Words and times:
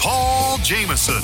Paul 0.00 0.56
Jamison. 0.62 1.22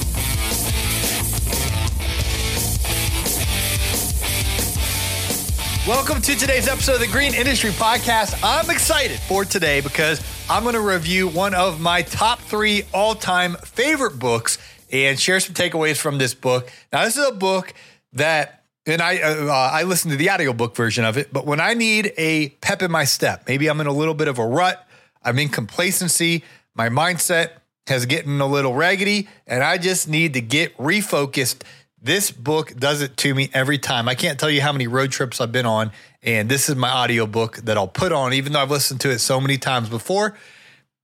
Welcome 5.88 6.20
to 6.20 6.36
today's 6.36 6.68
episode 6.68 6.96
of 6.96 7.00
the 7.00 7.06
Green 7.06 7.32
Industry 7.32 7.70
Podcast. 7.70 8.38
I'm 8.42 8.68
excited 8.68 9.18
for 9.20 9.46
today 9.46 9.80
because 9.80 10.20
I'm 10.50 10.62
going 10.62 10.74
to 10.74 10.82
review 10.82 11.26
one 11.26 11.54
of 11.54 11.80
my 11.80 12.02
top 12.02 12.38
three 12.40 12.82
all 12.92 13.14
time 13.14 13.54
favorite 13.64 14.18
books 14.18 14.58
and 14.92 15.18
share 15.18 15.40
some 15.40 15.54
takeaways 15.54 15.96
from 15.96 16.18
this 16.18 16.34
book. 16.34 16.70
Now, 16.92 17.06
this 17.06 17.16
is 17.16 17.26
a 17.26 17.32
book 17.32 17.72
that, 18.12 18.62
and 18.84 19.00
I 19.00 19.22
uh, 19.22 19.50
I 19.50 19.84
listened 19.84 20.12
to 20.12 20.18
the 20.18 20.28
audiobook 20.28 20.76
version 20.76 21.06
of 21.06 21.16
it, 21.16 21.32
but 21.32 21.46
when 21.46 21.60
I 21.60 21.72
need 21.72 22.12
a 22.18 22.50
pep 22.60 22.82
in 22.82 22.90
my 22.90 23.04
step, 23.04 23.44
maybe 23.48 23.68
I'm 23.68 23.80
in 23.80 23.86
a 23.86 23.92
little 23.92 24.12
bit 24.12 24.28
of 24.28 24.38
a 24.38 24.46
rut, 24.46 24.86
I'm 25.22 25.38
in 25.38 25.48
complacency, 25.48 26.44
my 26.74 26.90
mindset 26.90 27.52
has 27.86 28.06
getting 28.06 28.40
a 28.40 28.46
little 28.46 28.74
raggedy, 28.74 29.28
and 29.46 29.62
I 29.62 29.78
just 29.78 30.08
need 30.08 30.34
to 30.34 30.40
get 30.40 30.76
refocused 30.76 31.62
this 32.06 32.30
book 32.30 32.74
does 32.76 33.02
it 33.02 33.16
to 33.18 33.34
me 33.34 33.50
every 33.52 33.78
time. 33.78 34.08
I 34.08 34.14
can't 34.14 34.38
tell 34.38 34.50
you 34.50 34.60
how 34.60 34.72
many 34.72 34.86
road 34.86 35.10
trips 35.10 35.40
I've 35.40 35.52
been 35.52 35.66
on, 35.66 35.90
and 36.22 36.48
this 36.48 36.68
is 36.68 36.76
my 36.76 36.90
audiobook 36.90 37.56
that 37.58 37.76
I'll 37.76 37.88
put 37.88 38.12
on, 38.12 38.32
even 38.32 38.52
though 38.52 38.60
I've 38.60 38.70
listened 38.70 39.00
to 39.00 39.10
it 39.10 39.18
so 39.18 39.40
many 39.40 39.58
times 39.58 39.88
before. 39.88 40.36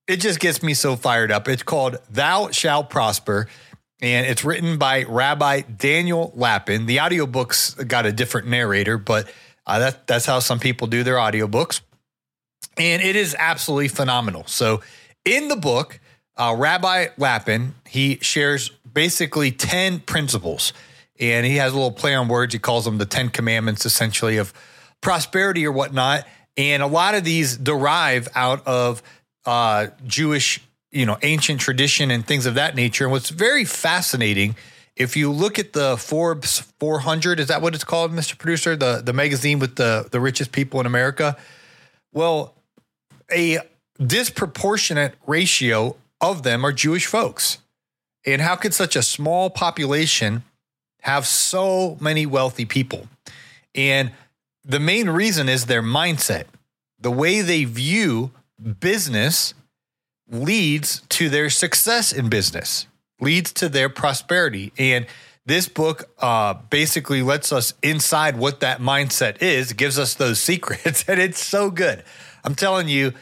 It 0.06 0.18
just 0.18 0.38
gets 0.38 0.62
me 0.62 0.74
so 0.74 0.96
fired 0.96 1.32
up. 1.32 1.48
It's 1.48 1.62
called 1.62 1.96
Thou 2.10 2.50
Shalt 2.50 2.90
Prosper, 2.90 3.48
and 4.00 4.26
it's 4.26 4.44
written 4.44 4.78
by 4.78 5.04
Rabbi 5.04 5.62
Daniel 5.62 6.32
Lapin. 6.34 6.86
The 6.86 7.00
audiobook's 7.00 7.74
got 7.74 8.06
a 8.06 8.12
different 8.12 8.48
narrator, 8.48 8.98
but 8.98 9.30
uh, 9.66 9.78
that, 9.78 10.06
that's 10.06 10.26
how 10.26 10.40
some 10.40 10.58
people 10.58 10.86
do 10.86 11.02
their 11.02 11.16
audiobooks. 11.16 11.80
And 12.76 13.02
it 13.02 13.16
is 13.16 13.34
absolutely 13.38 13.88
phenomenal. 13.88 14.44
So, 14.46 14.82
in 15.24 15.48
the 15.48 15.56
book, 15.56 16.00
uh, 16.42 16.54
Rabbi 16.56 17.08
Lapin, 17.18 17.74
he 17.88 18.18
shares 18.20 18.70
basically 18.92 19.52
10 19.52 20.00
principles 20.00 20.72
and 21.20 21.46
he 21.46 21.56
has 21.56 21.72
a 21.72 21.76
little 21.76 21.92
play 21.92 22.14
on 22.14 22.26
words. 22.26 22.52
He 22.52 22.58
calls 22.58 22.84
them 22.84 22.98
the 22.98 23.06
Ten 23.06 23.28
Commandments, 23.28 23.86
essentially, 23.86 24.38
of 24.38 24.52
prosperity 25.00 25.64
or 25.64 25.70
whatnot. 25.70 26.26
And 26.56 26.82
a 26.82 26.86
lot 26.88 27.14
of 27.14 27.22
these 27.22 27.56
derive 27.56 28.28
out 28.34 28.66
of 28.66 29.02
uh, 29.46 29.88
Jewish, 30.04 30.60
you 30.90 31.06
know, 31.06 31.16
ancient 31.22 31.60
tradition 31.60 32.10
and 32.10 32.26
things 32.26 32.44
of 32.44 32.54
that 32.54 32.74
nature. 32.74 33.04
And 33.04 33.12
what's 33.12 33.30
very 33.30 33.64
fascinating, 33.64 34.56
if 34.96 35.16
you 35.16 35.30
look 35.30 35.60
at 35.60 35.72
the 35.74 35.96
Forbes 35.96 36.60
400, 36.80 37.38
is 37.38 37.48
that 37.48 37.62
what 37.62 37.74
it's 37.76 37.84
called, 37.84 38.10
Mr. 38.10 38.36
Producer? 38.36 38.74
The 38.74 39.00
the 39.00 39.12
magazine 39.12 39.60
with 39.60 39.76
the 39.76 40.08
the 40.10 40.20
richest 40.20 40.50
people 40.50 40.80
in 40.80 40.86
America. 40.86 41.36
Well, 42.12 42.54
a 43.30 43.60
disproportionate 44.04 45.14
ratio 45.26 45.96
of 46.22 46.44
them 46.44 46.64
are 46.64 46.72
Jewish 46.72 47.06
folks. 47.06 47.58
And 48.24 48.40
how 48.40 48.56
could 48.56 48.72
such 48.72 48.96
a 48.96 49.02
small 49.02 49.50
population 49.50 50.44
have 51.02 51.26
so 51.26 51.96
many 52.00 52.24
wealthy 52.26 52.64
people. 52.64 53.08
And 53.74 54.12
the 54.64 54.80
main 54.80 55.10
reason 55.10 55.48
is 55.48 55.66
their 55.66 55.82
mindset. 55.82 56.44
The 56.98 57.10
way 57.10 57.40
they 57.40 57.64
view 57.64 58.30
business 58.80 59.54
leads 60.30 61.02
to 61.10 61.28
their 61.28 61.50
success 61.50 62.12
in 62.12 62.28
business, 62.28 62.86
leads 63.20 63.52
to 63.54 63.68
their 63.68 63.88
prosperity. 63.88 64.72
And 64.78 65.06
this 65.44 65.68
book 65.68 66.08
uh, 66.20 66.54
basically 66.70 67.20
lets 67.20 67.52
us 67.52 67.74
inside 67.82 68.36
what 68.36 68.60
that 68.60 68.80
mindset 68.80 69.42
is, 69.42 69.72
gives 69.72 69.98
us 69.98 70.14
those 70.14 70.40
secrets, 70.50 71.04
and 71.08 71.20
it's 71.20 71.44
so 71.44 71.70
good. 71.70 72.04
I'm 72.44 72.54
telling 72.54 72.88
you, 72.88 73.12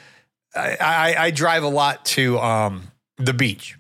I, 0.55 1.15
I, 1.17 1.31
drive 1.31 1.63
a 1.63 1.69
lot 1.69 2.05
to 2.07 2.39
um, 2.41 2.83
the 3.19 3.33
beach, 3.33 3.79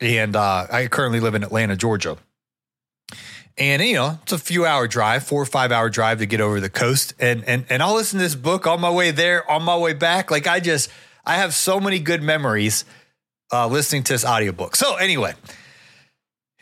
and 0.00 0.34
uh, 0.34 0.66
I 0.70 0.88
currently 0.88 1.20
live 1.20 1.34
in 1.34 1.44
Atlanta, 1.44 1.76
Georgia. 1.76 2.18
And 3.56 3.82
you 3.82 3.94
know, 3.94 4.18
it's 4.22 4.32
a 4.32 4.38
few 4.38 4.64
hour 4.64 4.86
drive, 4.86 5.24
four 5.24 5.42
or 5.42 5.46
five 5.46 5.72
hour 5.72 5.90
drive 5.90 6.18
to 6.18 6.26
get 6.26 6.40
over 6.40 6.60
the 6.60 6.70
coast. 6.70 7.14
And 7.18 7.44
and 7.44 7.66
and 7.68 7.82
I'll 7.82 7.94
listen 7.94 8.18
to 8.18 8.24
this 8.24 8.36
book 8.36 8.66
on 8.66 8.80
my 8.80 8.90
way 8.90 9.10
there, 9.10 9.48
on 9.50 9.62
my 9.62 9.76
way 9.76 9.94
back. 9.94 10.30
Like 10.30 10.46
I 10.46 10.60
just 10.60 10.90
I 11.24 11.36
have 11.36 11.54
so 11.54 11.80
many 11.80 11.98
good 11.98 12.22
memories 12.22 12.84
uh, 13.52 13.66
listening 13.66 14.04
to 14.04 14.12
this 14.12 14.24
audiobook. 14.24 14.76
So 14.76 14.96
anyway, 14.96 15.34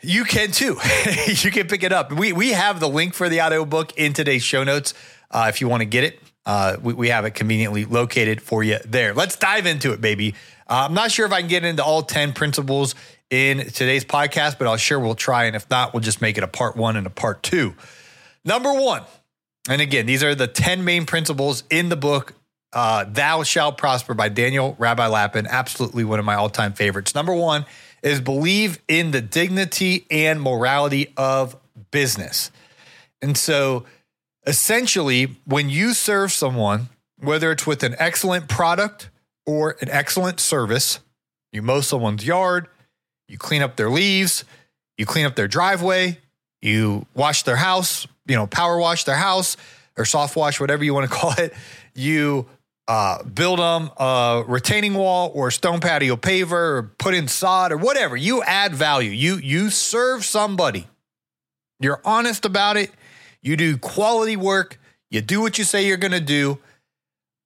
you 0.01 0.23
can 0.23 0.51
too. 0.51 0.77
you 1.27 1.51
can 1.51 1.67
pick 1.67 1.83
it 1.83 1.91
up. 1.91 2.11
We 2.11 2.33
we 2.33 2.51
have 2.51 2.79
the 2.79 2.89
link 2.89 3.13
for 3.13 3.29
the 3.29 3.41
audiobook 3.41 3.95
in 3.97 4.13
today's 4.13 4.43
show 4.43 4.63
notes 4.63 4.95
uh, 5.29 5.45
if 5.49 5.61
you 5.61 5.67
want 5.67 5.81
to 5.81 5.85
get 5.85 6.03
it. 6.03 6.19
Uh, 6.47 6.77
we, 6.81 6.93
we 6.93 7.09
have 7.09 7.25
it 7.25 7.31
conveniently 7.31 7.83
located 7.83 8.41
for 8.41 8.63
you 8.63 8.79
there. 8.85 9.13
Let's 9.13 9.35
dive 9.35 9.65
into 9.65 9.91
it, 9.91 9.99
baby. 9.99 10.33
Uh, 10.69 10.87
I'm 10.87 10.93
not 10.93 11.11
sure 11.11 11.25
if 11.25 11.33
I 11.33 11.41
can 11.41 11.49
get 11.49 11.65
into 11.65 11.83
all 11.83 12.01
10 12.01 12.31
principles 12.31 12.95
in 13.29 13.57
today's 13.57 14.05
podcast, 14.05 14.57
but 14.57 14.65
I'll 14.65 14.77
sure 14.77 14.97
we'll 14.97 15.13
try. 15.13 15.43
And 15.43 15.57
if 15.57 15.69
not, 15.69 15.93
we'll 15.93 15.99
just 15.99 16.21
make 16.21 16.37
it 16.37 16.45
a 16.45 16.47
part 16.47 16.77
one 16.77 16.95
and 16.95 17.05
a 17.05 17.09
part 17.09 17.43
two. 17.43 17.75
Number 18.45 18.71
one, 18.71 19.03
and 19.69 19.81
again, 19.81 20.05
these 20.05 20.23
are 20.23 20.35
the 20.35 20.47
10 20.47 20.85
main 20.85 21.05
principles 21.05 21.65
in 21.69 21.89
the 21.89 21.97
book, 21.97 22.33
uh, 22.71 23.03
Thou 23.03 23.43
Shalt 23.43 23.77
Prosper 23.77 24.13
by 24.13 24.29
Daniel 24.29 24.77
Rabbi 24.79 25.07
Lapin. 25.07 25.47
Absolutely 25.47 26.05
one 26.05 26.17
of 26.17 26.23
my 26.23 26.35
all 26.35 26.49
time 26.49 26.71
favorites. 26.71 27.13
Number 27.13 27.33
one 27.33 27.65
is 28.01 28.21
believe 28.21 28.79
in 28.87 29.11
the 29.11 29.19
dignity 29.19 30.07
and 30.09 30.41
morality 30.41 31.13
of 31.17 31.57
business. 31.91 32.51
And 33.21 33.37
so 33.37 33.83
essentially, 34.47 35.35
when 35.45 35.69
you 35.69 35.93
serve 35.93 36.31
someone, 36.31 36.89
whether 37.19 37.51
it's 37.51 37.67
with 37.67 37.83
an 37.83 37.95
excellent 37.99 38.47
product 38.47 39.09
or 39.45 39.75
an 39.81 39.89
excellent 39.89 40.39
service, 40.39 40.99
you 41.51 41.61
mow 41.61 41.81
someone's 41.81 42.25
yard, 42.25 42.67
you 43.27 43.37
clean 43.37 43.61
up 43.61 43.75
their 43.75 43.89
leaves, 43.89 44.45
you 44.97 45.05
clean 45.05 45.25
up 45.25 45.35
their 45.35 45.47
driveway, 45.47 46.17
you 46.61 47.05
wash 47.13 47.43
their 47.43 47.57
house, 47.57 48.07
you 48.25 48.35
know, 48.35 48.47
power 48.47 48.79
wash 48.79 49.03
their 49.03 49.15
house 49.15 49.57
or 49.97 50.05
soft 50.05 50.35
wash, 50.35 50.59
whatever 50.59 50.83
you 50.83 50.93
want 50.93 51.09
to 51.09 51.15
call 51.15 51.33
it. 51.37 51.53
You 51.93 52.47
uh, 52.87 53.23
build 53.23 53.59
them 53.59 53.91
a 53.97 54.43
retaining 54.47 54.93
wall 54.93 55.31
or 55.33 55.51
stone 55.51 55.81
patio 55.81 56.15
paver 56.15 56.51
or 56.51 56.83
put 56.97 57.13
in 57.13 57.27
sod 57.27 57.71
or 57.71 57.77
whatever. 57.77 58.15
You 58.15 58.43
add 58.43 58.73
value. 58.73 59.11
You 59.11 59.37
you 59.37 59.69
serve 59.69 60.23
somebody. 60.23 60.87
You're 61.79 62.01
honest 62.05 62.45
about 62.45 62.77
it. 62.77 62.91
You 63.41 63.57
do 63.57 63.77
quality 63.77 64.35
work. 64.35 64.79
You 65.09 65.21
do 65.21 65.41
what 65.41 65.57
you 65.57 65.63
say 65.63 65.85
you're 65.85 65.97
going 65.97 66.11
to 66.11 66.19
do. 66.19 66.59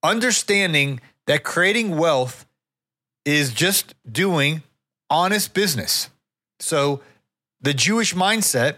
Understanding 0.04 1.00
that 1.28 1.44
creating 1.44 1.98
wealth 1.98 2.46
is 3.26 3.54
just 3.54 3.94
doing 4.12 4.64
honest 5.10 5.54
business. 5.54 6.10
So 6.60 7.02
the 7.62 7.74
Jewish 7.74 8.14
mindset 8.14 8.76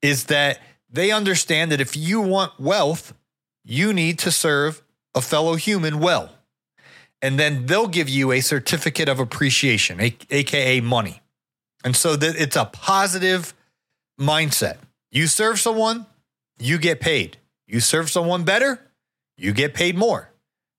is 0.00 0.24
that 0.24 0.60
they 0.88 1.10
understand 1.10 1.72
that 1.72 1.80
if 1.80 1.96
you 1.96 2.20
want 2.20 2.58
wealth, 2.58 3.14
you 3.64 3.92
need 3.92 4.18
to 4.20 4.30
serve 4.30 4.82
a 5.14 5.20
fellow 5.20 5.54
human 5.54 6.00
well. 6.00 6.30
And 7.20 7.38
then 7.38 7.66
they'll 7.66 7.86
give 7.86 8.08
you 8.08 8.32
a 8.32 8.40
certificate 8.40 9.08
of 9.08 9.20
appreciation, 9.20 10.00
aka 10.00 10.80
money. 10.80 11.22
And 11.84 11.94
so 11.94 12.16
that 12.16 12.36
it's 12.36 12.56
a 12.56 12.64
positive 12.64 13.54
mindset. 14.20 14.78
You 15.10 15.26
serve 15.26 15.60
someone, 15.60 16.06
you 16.62 16.78
get 16.78 17.00
paid. 17.00 17.38
You 17.66 17.80
serve 17.80 18.10
someone 18.10 18.44
better, 18.44 18.80
you 19.36 19.52
get 19.52 19.74
paid 19.74 19.96
more. 19.96 20.30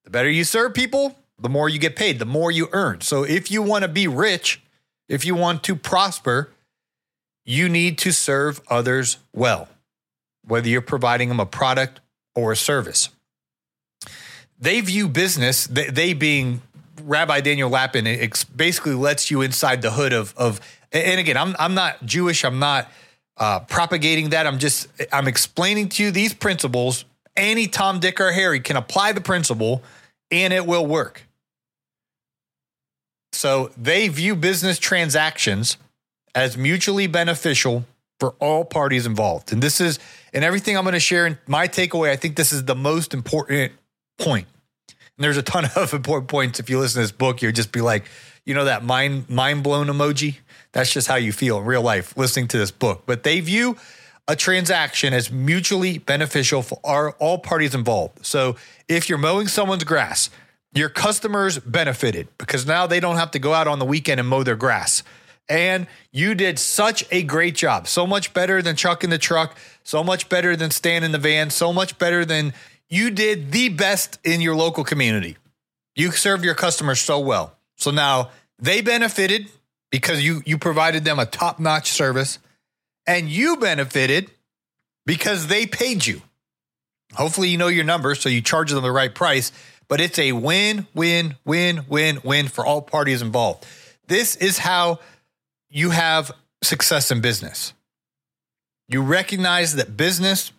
The 0.05 0.09
better 0.09 0.29
you 0.29 0.43
serve 0.43 0.73
people, 0.73 1.17
the 1.39 1.49
more 1.49 1.67
you 1.67 1.79
get 1.79 1.95
paid, 1.95 2.19
the 2.19 2.25
more 2.25 2.51
you 2.51 2.69
earn. 2.71 3.01
So 3.01 3.23
if 3.23 3.51
you 3.51 3.61
want 3.61 3.83
to 3.83 3.87
be 3.87 4.07
rich, 4.07 4.61
if 5.09 5.25
you 5.25 5.35
want 5.35 5.63
to 5.63 5.75
prosper, 5.75 6.51
you 7.45 7.67
need 7.67 7.97
to 7.99 8.11
serve 8.11 8.61
others 8.69 9.17
well, 9.33 9.67
whether 10.45 10.69
you're 10.69 10.81
providing 10.81 11.29
them 11.29 11.39
a 11.39 11.45
product 11.45 11.99
or 12.35 12.51
a 12.51 12.55
service. 12.55 13.09
They 14.59 14.79
view 14.81 15.09
business, 15.09 15.67
they, 15.67 15.89
they 15.89 16.13
being 16.13 16.61
Rabbi 17.01 17.41
Daniel 17.41 17.69
Lapin, 17.69 18.05
basically 18.55 18.93
lets 18.93 19.29
you 19.29 19.41
inside 19.41 19.81
the 19.81 19.91
hood 19.91 20.13
of, 20.13 20.33
of 20.37 20.61
and 20.93 21.19
again, 21.19 21.35
I'm, 21.37 21.55
I'm 21.59 21.73
not 21.73 22.05
Jewish, 22.05 22.45
I'm 22.45 22.59
not 22.59 22.89
uh, 23.37 23.61
propagating 23.61 24.29
that. 24.29 24.47
I'm 24.47 24.59
just, 24.59 24.87
I'm 25.11 25.27
explaining 25.27 25.89
to 25.89 26.03
you 26.03 26.11
these 26.11 26.33
principles. 26.33 27.05
Any 27.35 27.67
Tom, 27.67 27.99
Dick, 27.99 28.19
or 28.21 28.31
Harry 28.31 28.59
can 28.59 28.77
apply 28.77 29.11
the 29.11 29.21
principle 29.21 29.81
and 30.29 30.53
it 30.53 30.65
will 30.65 30.85
work. 30.85 31.23
So 33.31 33.71
they 33.75 34.07
view 34.07 34.35
business 34.35 34.77
transactions 34.79 35.77
as 36.35 36.57
mutually 36.57 37.07
beneficial 37.07 37.85
for 38.19 38.35
all 38.39 38.63
parties 38.63 39.05
involved. 39.05 39.51
And 39.51 39.61
this 39.61 39.81
is, 39.81 39.99
and 40.33 40.43
everything 40.43 40.77
I'm 40.77 40.83
going 40.83 40.93
to 40.93 40.99
share 40.99 41.25
in 41.25 41.37
my 41.47 41.67
takeaway, 41.67 42.09
I 42.09 42.15
think 42.15 42.35
this 42.35 42.53
is 42.53 42.65
the 42.65 42.75
most 42.75 43.13
important 43.13 43.73
point. 44.17 44.47
And 44.87 45.23
there's 45.23 45.37
a 45.37 45.43
ton 45.43 45.65
of 45.75 45.93
important 45.93 46.29
points. 46.29 46.59
If 46.59 46.69
you 46.69 46.79
listen 46.79 47.01
to 47.01 47.03
this 47.03 47.11
book, 47.11 47.41
you'll 47.41 47.51
just 47.51 47.71
be 47.71 47.81
like, 47.81 48.05
you 48.45 48.53
know, 48.53 48.65
that 48.65 48.83
mind 48.83 49.29
mind 49.29 49.63
blown 49.63 49.87
emoji. 49.87 50.37
That's 50.73 50.91
just 50.91 51.07
how 51.07 51.15
you 51.15 51.31
feel 51.31 51.59
in 51.59 51.65
real 51.65 51.81
life 51.81 52.17
listening 52.17 52.47
to 52.49 52.57
this 52.57 52.71
book. 52.71 53.03
But 53.05 53.23
they 53.23 53.39
view 53.39 53.77
a 54.27 54.35
transaction 54.35 55.13
as 55.13 55.31
mutually 55.31 55.97
beneficial 55.97 56.61
for 56.61 56.79
our, 56.83 57.11
all 57.11 57.37
parties 57.37 57.75
involved. 57.75 58.25
So 58.25 58.55
if 58.87 59.09
you're 59.09 59.17
mowing 59.17 59.47
someone's 59.47 59.83
grass, 59.83 60.29
your 60.73 60.89
customers 60.89 61.59
benefited 61.59 62.27
because 62.37 62.65
now 62.65 62.87
they 62.87 62.99
don't 62.99 63.17
have 63.17 63.31
to 63.31 63.39
go 63.39 63.53
out 63.53 63.67
on 63.67 63.79
the 63.79 63.85
weekend 63.85 64.19
and 64.19 64.27
mow 64.27 64.43
their 64.43 64.55
grass. 64.55 65.03
And 65.49 65.87
you 66.11 66.35
did 66.35 66.57
such 66.57 67.05
a 67.11 67.21
great 67.21 67.55
job. 67.55 67.87
So 67.87 68.07
much 68.07 68.33
better 68.33 68.61
than 68.61 68.75
trucking 68.75 69.09
the 69.09 69.17
truck, 69.17 69.57
so 69.83 70.03
much 70.03 70.29
better 70.29 70.55
than 70.55 70.71
staying 70.71 71.03
in 71.03 71.11
the 71.11 71.17
van, 71.17 71.49
so 71.49 71.73
much 71.73 71.97
better 71.99 72.23
than 72.25 72.53
you 72.89 73.11
did 73.11 73.51
the 73.51 73.69
best 73.69 74.19
in 74.23 74.39
your 74.39 74.55
local 74.55 74.83
community. 74.83 75.37
You 75.95 76.11
served 76.11 76.45
your 76.45 76.55
customers 76.55 77.01
so 77.01 77.19
well. 77.19 77.55
So 77.75 77.91
now 77.91 78.31
they 78.57 78.81
benefited 78.81 79.49
because 79.93 80.25
you 80.25 80.41
you 80.43 80.57
provided 80.57 81.05
them 81.05 81.19
a 81.19 81.25
top-notch 81.25 81.91
service 81.91 82.39
and 83.05 83.29
you 83.29 83.57
benefited 83.57 84.31
because 85.05 85.45
they 85.45 85.67
paid 85.67 86.03
you. 86.03 86.19
Hopefully 87.13 87.49
you 87.49 87.59
know 87.59 87.67
your 87.67 87.83
numbers 87.83 88.19
so 88.19 88.27
you 88.27 88.41
charge 88.41 88.71
them 88.71 88.81
the 88.81 88.91
right 88.91 89.13
price, 89.13 89.51
but 89.87 90.01
it's 90.01 90.17
a 90.17 90.31
win 90.31 90.87
win 90.95 91.35
win 91.45 91.85
win 91.87 92.17
win 92.23 92.47
for 92.47 92.65
all 92.65 92.81
parties 92.81 93.21
involved. 93.21 93.67
This 94.07 94.35
is 94.35 94.57
how 94.57 94.99
you 95.69 95.91
have 95.91 96.31
success 96.63 97.11
in 97.11 97.21
business. 97.21 97.73
You 98.89 99.03
recognize 99.03 99.75
that 99.75 99.95
business 99.95 100.51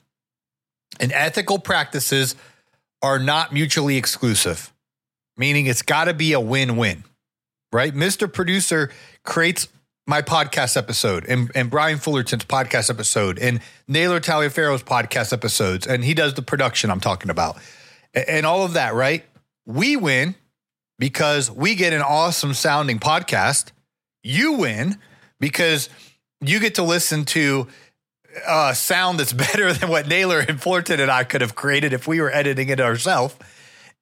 and 1.01 1.11
ethical 1.13 1.59
practices 1.59 2.37
are 3.03 3.19
not 3.19 3.53
mutually 3.53 3.97
exclusive, 3.97 4.73
meaning 5.37 5.67
it's 5.67 5.83
got 5.83 6.05
to 6.05 6.15
be 6.15 6.35
a 6.35 6.41
win 6.41 6.77
win, 6.77 7.03
right? 7.75 7.93
Mr. 7.93 8.33
Producer 8.33 8.91
creates 9.25 9.69
my 10.07 10.23
podcast 10.23 10.77
episode 10.77 11.25
and, 11.27 11.51
and 11.55 11.71
Brian 11.71 11.99
Fullerton's 11.99 12.45
podcast 12.45 12.89
episode 12.89 13.39
and 13.39 13.61
Naylor 13.89 14.21
Taliaferro's 14.21 14.83
podcast 14.83 15.33
episodes, 15.33 15.87
and 15.87 16.05
he 16.05 16.15
does 16.15 16.35
the 16.35 16.43
production 16.43 16.91
I'm 16.91 17.01
talking 17.01 17.31
about 17.31 17.59
and, 18.15 18.29
and 18.29 18.47
all 18.47 18.65
of 18.65 18.75
that, 18.75 18.95
right? 18.95 19.25
We 19.67 19.97
win 19.97 20.35
because 20.99 21.51
we 21.51 21.75
get 21.75 21.93
an 21.93 22.03
awesome 22.03 22.55
sounding 22.55 22.99
podcast 22.99 23.73
you 24.25 24.55
win 24.55 24.99
because 25.39 25.91
you 26.41 26.59
get 26.59 26.77
to 26.77 26.83
listen 26.83 27.25
to 27.27 27.69
a 28.49 28.75
sound 28.75 29.21
that's 29.21 29.33
better 29.53 29.73
than 29.73 29.89
what 29.89 30.09
Naylor 30.09 30.41
and 30.41 30.61
Fullerton 30.61 30.99
and 30.99 31.11
I 31.11 31.25
could 31.25 31.43
have 31.43 31.55
created 31.55 31.93
if 31.93 32.09
we 32.09 32.21
were 32.21 32.33
editing 32.33 32.71
it 32.71 32.81
ourselves. 32.81 33.37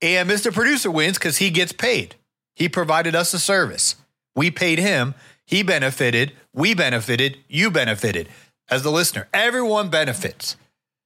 And 0.01 0.31
Mr. 0.31 0.53
Producer 0.53 0.91
wins 0.91 1.19
because 1.19 1.37
he 1.37 1.51
gets 1.51 1.73
paid. 1.73 2.17
He 2.55 2.69
provided 2.69 3.15
us 3.15 3.33
a 3.35 3.39
service. 3.39 3.97
We 4.35 4.51
paid 4.51 4.79
him. 4.79 5.15
He 5.45 5.63
benefited. 5.63 6.33
We 6.53 6.75
benefited. 6.75 7.39
You 7.49 7.71
benefited 7.71 8.29
as 8.71 8.83
the 8.83 8.91
listener. 8.91 9.29
Everyone 9.33 9.91
benefits. 9.91 10.57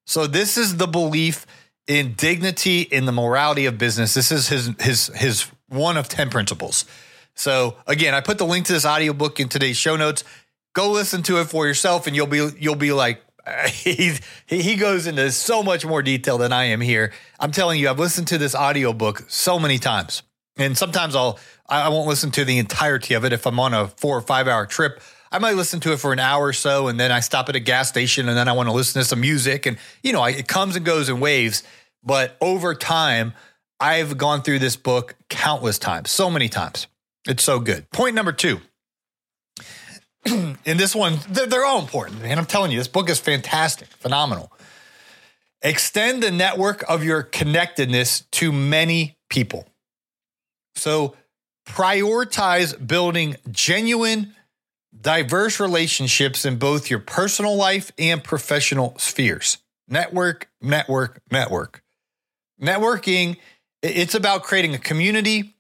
So 0.06 0.26
this 0.26 0.56
is 0.56 0.76
the 0.76 0.87
belief 0.87 1.46
in 1.87 2.14
dignity 2.14 2.82
in 2.82 3.06
the 3.06 3.12
morality 3.12 3.66
of 3.66 3.78
business. 3.78 4.14
This 4.14 4.31
is 4.32 4.48
his 4.48 4.70
his 4.81 5.06
his 5.14 5.50
one 5.69 5.96
of 5.96 6.08
10 6.08 6.31
principles. 6.31 6.84
So 7.34 7.76
again, 7.87 8.14
I 8.14 8.20
put 8.20 8.38
the 8.38 8.46
link 8.46 8.66
to 8.66 8.72
this 8.72 8.87
audiobook 8.87 9.40
in 9.40 9.49
today's 9.49 9.76
show 9.76 9.96
notes. 9.96 10.25
Go 10.75 10.90
listen 10.90 11.22
to 11.25 11.40
it 11.40 11.46
for 11.46 11.66
yourself 11.66 12.06
and 12.06 12.14
you'll 12.14 12.26
be 12.26 12.49
you'll 12.58 12.76
be 12.76 12.92
like 12.92 13.22
he 13.69 14.12
he 14.46 14.76
goes 14.76 15.06
into 15.06 15.31
so 15.32 15.62
much 15.62 15.84
more 15.84 16.02
detail 16.02 16.38
than 16.38 16.52
I 16.52 16.64
am 16.64 16.81
here. 16.81 17.12
I'm 17.38 17.52
telling 17.52 17.81
you, 17.81 17.88
I've 17.88 17.99
listened 17.99 18.28
to 18.28 18.38
this 18.38 18.54
audiobook 18.54 19.25
so 19.28 19.58
many 19.58 19.78
times. 19.78 20.22
And 20.56 20.76
sometimes 20.76 21.14
I'll 21.14 21.38
I 21.69 21.88
won't 21.88 22.08
listen 22.08 22.31
to 22.32 22.44
the 22.44 22.58
entirety 22.58 23.14
of 23.14 23.25
it 23.25 23.32
if 23.32 23.47
I'm 23.47 23.58
on 23.58 23.75
a 23.75 23.88
4 23.88 24.19
or 24.19 24.20
5 24.20 24.49
hour 24.49 24.67
trip. 24.67 25.00
I 25.32 25.38
might 25.38 25.56
listen 25.56 25.81
to 25.81 25.93
it 25.93 25.99
for 25.99 26.12
an 26.12 26.20
hour 26.20 26.47
or 26.47 26.53
so 26.53 26.88
and 26.88 26.99
then 26.99 27.11
I 27.11 27.20
stop 27.20 27.49
at 27.49 27.56
a 27.56 27.61
gas 27.61 27.88
station 27.88 28.29
and 28.29 28.38
then 28.38 28.49
I 28.49 28.53
want 28.53 28.69
to 28.69 28.73
listen 28.73 29.03
to 29.03 29.08
some 29.08 29.20
music 29.20 29.67
and 29.67 29.76
you 30.03 30.12
know, 30.12 30.25
it 30.25 30.47
comes 30.47 30.76
and 30.76 30.85
goes 30.85 31.08
in 31.08 31.20
waves, 31.20 31.62
but 32.05 32.37
over 32.41 32.75
time 32.75 33.35
I've 33.81 34.17
gone 34.17 34.43
through 34.43 34.61
this 34.61 34.76
book 34.76 35.17
countless 35.29 35.79
times, 35.79 36.11
so 36.11 36.31
many 36.31 36.49
times. 36.49 36.87
It's 37.26 37.43
so 37.43 37.59
good. 37.59 37.91
Point 37.91 38.14
number 38.14 38.32
two. 38.32 38.61
In 40.26 40.76
this 40.76 40.94
one, 40.94 41.19
they're, 41.29 41.47
they're 41.47 41.64
all 41.64 41.81
important. 41.81 42.23
And 42.23 42.38
I'm 42.38 42.47
telling 42.47 42.70
you, 42.70 42.79
this 42.79 42.88
book 42.88 43.11
is 43.11 43.19
fantastic, 43.19 43.88
phenomenal. 43.88 44.52
Extend 45.62 46.23
the 46.23 46.31
network 46.31 46.85
of 46.88 47.05
your 47.05 47.23
connectedness 47.23 48.20
to 48.32 48.52
many 48.52 49.17
people. 49.29 49.67
So 50.76 51.17
prioritize 51.67 52.87
building 52.87 53.37
genuine, 53.50 54.34
diverse 54.99 55.58
relationships 55.58 56.44
in 56.44 56.56
both 56.56 56.90
your 56.90 57.00
personal 57.00 57.56
life 57.56 57.90
and 57.99 58.23
professional 58.23 58.94
spheres. 58.99 59.58
Network, 59.88 60.49
network, 60.61 61.20
network. 61.31 61.82
Networking, 62.61 63.37
it's 63.82 64.14
about 64.14 64.43
creating 64.43 64.75
a 64.75 64.78
community 64.78 65.56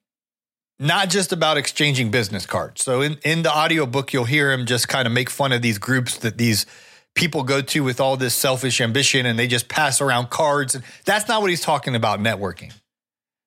not 0.78 1.08
just 1.08 1.32
about 1.32 1.56
exchanging 1.56 2.10
business 2.10 2.46
cards. 2.46 2.82
So 2.82 3.00
in, 3.00 3.18
in 3.24 3.42
the 3.42 3.54
audiobook, 3.54 4.12
you'll 4.12 4.24
hear 4.24 4.52
him 4.52 4.66
just 4.66 4.88
kind 4.88 5.06
of 5.06 5.12
make 5.12 5.30
fun 5.30 5.52
of 5.52 5.62
these 5.62 5.78
groups 5.78 6.18
that 6.18 6.36
these 6.36 6.66
people 7.14 7.42
go 7.42 7.62
to 7.62 7.82
with 7.82 7.98
all 7.98 8.16
this 8.16 8.34
selfish 8.34 8.80
ambition 8.80 9.24
and 9.24 9.38
they 9.38 9.46
just 9.46 9.68
pass 9.68 10.00
around 10.00 10.28
cards. 10.28 10.74
And 10.74 10.84
that's 11.04 11.28
not 11.28 11.40
what 11.40 11.50
he's 11.50 11.62
talking 11.62 11.94
about 11.94 12.20
networking. 12.20 12.72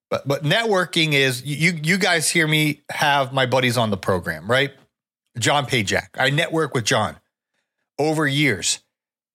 But 0.09 0.27
but 0.27 0.43
networking 0.43 1.13
is 1.13 1.43
you 1.45 1.79
you 1.83 1.97
guys 1.97 2.29
hear 2.29 2.47
me 2.47 2.81
have 2.89 3.31
my 3.31 3.45
buddies 3.45 3.77
on 3.77 3.89
the 3.89 3.97
program, 3.97 4.49
right? 4.49 4.71
John 5.37 5.65
Pajak. 5.65 6.09
I 6.15 6.29
network 6.29 6.73
with 6.73 6.85
John 6.85 7.17
over 7.97 8.27
years 8.27 8.79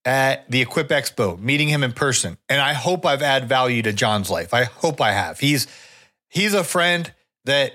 at 0.04 0.50
the 0.50 0.60
Equip 0.60 0.88
Expo, 0.88 1.38
meeting 1.38 1.68
him 1.68 1.82
in 1.82 1.92
person. 1.92 2.36
And 2.48 2.60
I 2.60 2.72
hope 2.72 3.06
I've 3.06 3.22
added 3.22 3.48
value 3.48 3.82
to 3.82 3.92
John's 3.92 4.30
life. 4.30 4.52
I 4.52 4.64
hope 4.64 5.00
I 5.00 5.12
have. 5.12 5.38
He's 5.38 5.66
he's 6.28 6.54
a 6.54 6.64
friend 6.64 7.12
that 7.44 7.72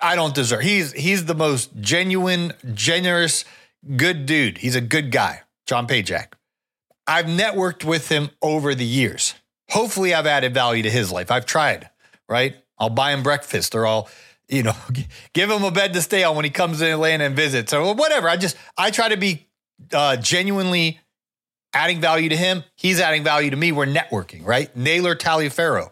I 0.00 0.14
don't 0.14 0.34
deserve. 0.34 0.62
He's 0.62 0.92
he's 0.92 1.24
the 1.24 1.34
most 1.34 1.76
genuine, 1.80 2.52
generous, 2.74 3.44
good 3.96 4.26
dude. 4.26 4.58
He's 4.58 4.76
a 4.76 4.80
good 4.80 5.10
guy, 5.10 5.42
John 5.66 5.86
Pajak. 5.86 6.34
I've 7.06 7.26
networked 7.26 7.84
with 7.84 8.08
him 8.08 8.30
over 8.42 8.74
the 8.74 8.84
years. 8.84 9.34
Hopefully, 9.70 10.14
I've 10.14 10.26
added 10.26 10.54
value 10.54 10.82
to 10.82 10.90
his 10.90 11.10
life. 11.10 11.30
I've 11.30 11.46
tried, 11.46 11.90
right? 12.28 12.56
I'll 12.78 12.90
buy 12.90 13.12
him 13.12 13.22
breakfast 13.22 13.74
or 13.74 13.86
I'll, 13.86 14.08
you 14.48 14.62
know, 14.62 14.76
give 15.32 15.50
him 15.50 15.64
a 15.64 15.70
bed 15.70 15.92
to 15.94 16.02
stay 16.02 16.24
on 16.24 16.36
when 16.36 16.44
he 16.44 16.50
comes 16.50 16.80
in 16.80 16.88
Atlanta 16.88 17.24
and 17.24 17.36
visits 17.36 17.72
or 17.72 17.94
whatever. 17.94 18.28
I 18.28 18.36
just, 18.36 18.56
I 18.76 18.90
try 18.90 19.08
to 19.08 19.16
be 19.16 19.48
uh, 19.92 20.16
genuinely 20.16 21.00
adding 21.72 22.00
value 22.00 22.28
to 22.28 22.36
him. 22.36 22.64
He's 22.74 23.00
adding 23.00 23.24
value 23.24 23.50
to 23.50 23.56
me. 23.56 23.72
We're 23.72 23.86
networking, 23.86 24.44
right? 24.44 24.74
Naylor 24.76 25.14
Taliaferro 25.14 25.90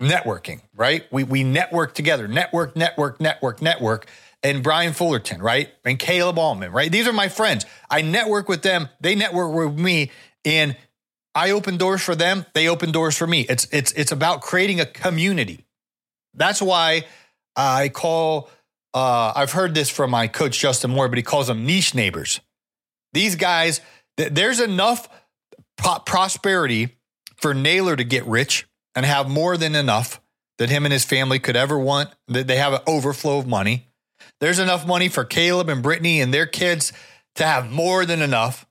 networking, 0.00 0.62
right? 0.74 1.04
We 1.12 1.24
we 1.24 1.44
network 1.44 1.94
together, 1.94 2.26
network, 2.26 2.74
network, 2.74 3.20
network, 3.20 3.62
network. 3.62 4.06
And 4.42 4.62
Brian 4.62 4.94
Fullerton, 4.94 5.42
right? 5.42 5.68
And 5.84 5.98
Caleb 5.98 6.38
Allman, 6.38 6.72
right? 6.72 6.90
These 6.90 7.06
are 7.06 7.12
my 7.12 7.28
friends. 7.28 7.66
I 7.90 8.00
network 8.00 8.48
with 8.48 8.62
them. 8.62 8.88
They 8.98 9.14
network 9.14 9.54
with 9.54 9.78
me. 9.78 10.10
And 10.46 10.78
I 11.34 11.50
open 11.50 11.76
doors 11.76 12.02
for 12.02 12.14
them. 12.14 12.46
They 12.54 12.68
open 12.68 12.92
doors 12.92 13.16
for 13.16 13.26
me. 13.26 13.42
It's 13.42 13.66
it's 13.72 13.92
it's 13.92 14.12
about 14.12 14.40
creating 14.40 14.80
a 14.80 14.86
community. 14.86 15.64
That's 16.34 16.60
why 16.60 17.04
I 17.56 17.88
call 17.88 18.50
uh, 18.94 19.32
I've 19.36 19.52
heard 19.52 19.74
this 19.74 19.88
from 19.88 20.10
my 20.10 20.26
coach 20.26 20.58
Justin 20.58 20.90
Moore, 20.90 21.08
but 21.08 21.18
he 21.18 21.22
calls 21.22 21.46
them 21.46 21.64
niche 21.64 21.94
neighbors. 21.94 22.40
These 23.12 23.36
guys, 23.36 23.80
th- 24.16 24.32
there's 24.32 24.60
enough 24.60 25.08
pro- 25.76 26.00
prosperity 26.00 26.96
for 27.36 27.54
Naylor 27.54 27.96
to 27.96 28.04
get 28.04 28.26
rich 28.26 28.66
and 28.94 29.06
have 29.06 29.28
more 29.28 29.56
than 29.56 29.74
enough 29.74 30.20
that 30.58 30.70
him 30.70 30.84
and 30.84 30.92
his 30.92 31.04
family 31.04 31.38
could 31.38 31.56
ever 31.56 31.78
want. 31.78 32.10
That 32.28 32.46
they 32.46 32.56
have 32.56 32.72
an 32.72 32.80
overflow 32.86 33.38
of 33.38 33.46
money. 33.46 33.86
There's 34.40 34.58
enough 34.58 34.86
money 34.86 35.08
for 35.08 35.24
Caleb 35.24 35.68
and 35.68 35.82
Brittany 35.82 36.20
and 36.20 36.34
their 36.34 36.46
kids 36.46 36.92
to 37.36 37.44
have 37.44 37.70
more 37.70 38.04
than 38.04 38.22
enough. 38.22 38.66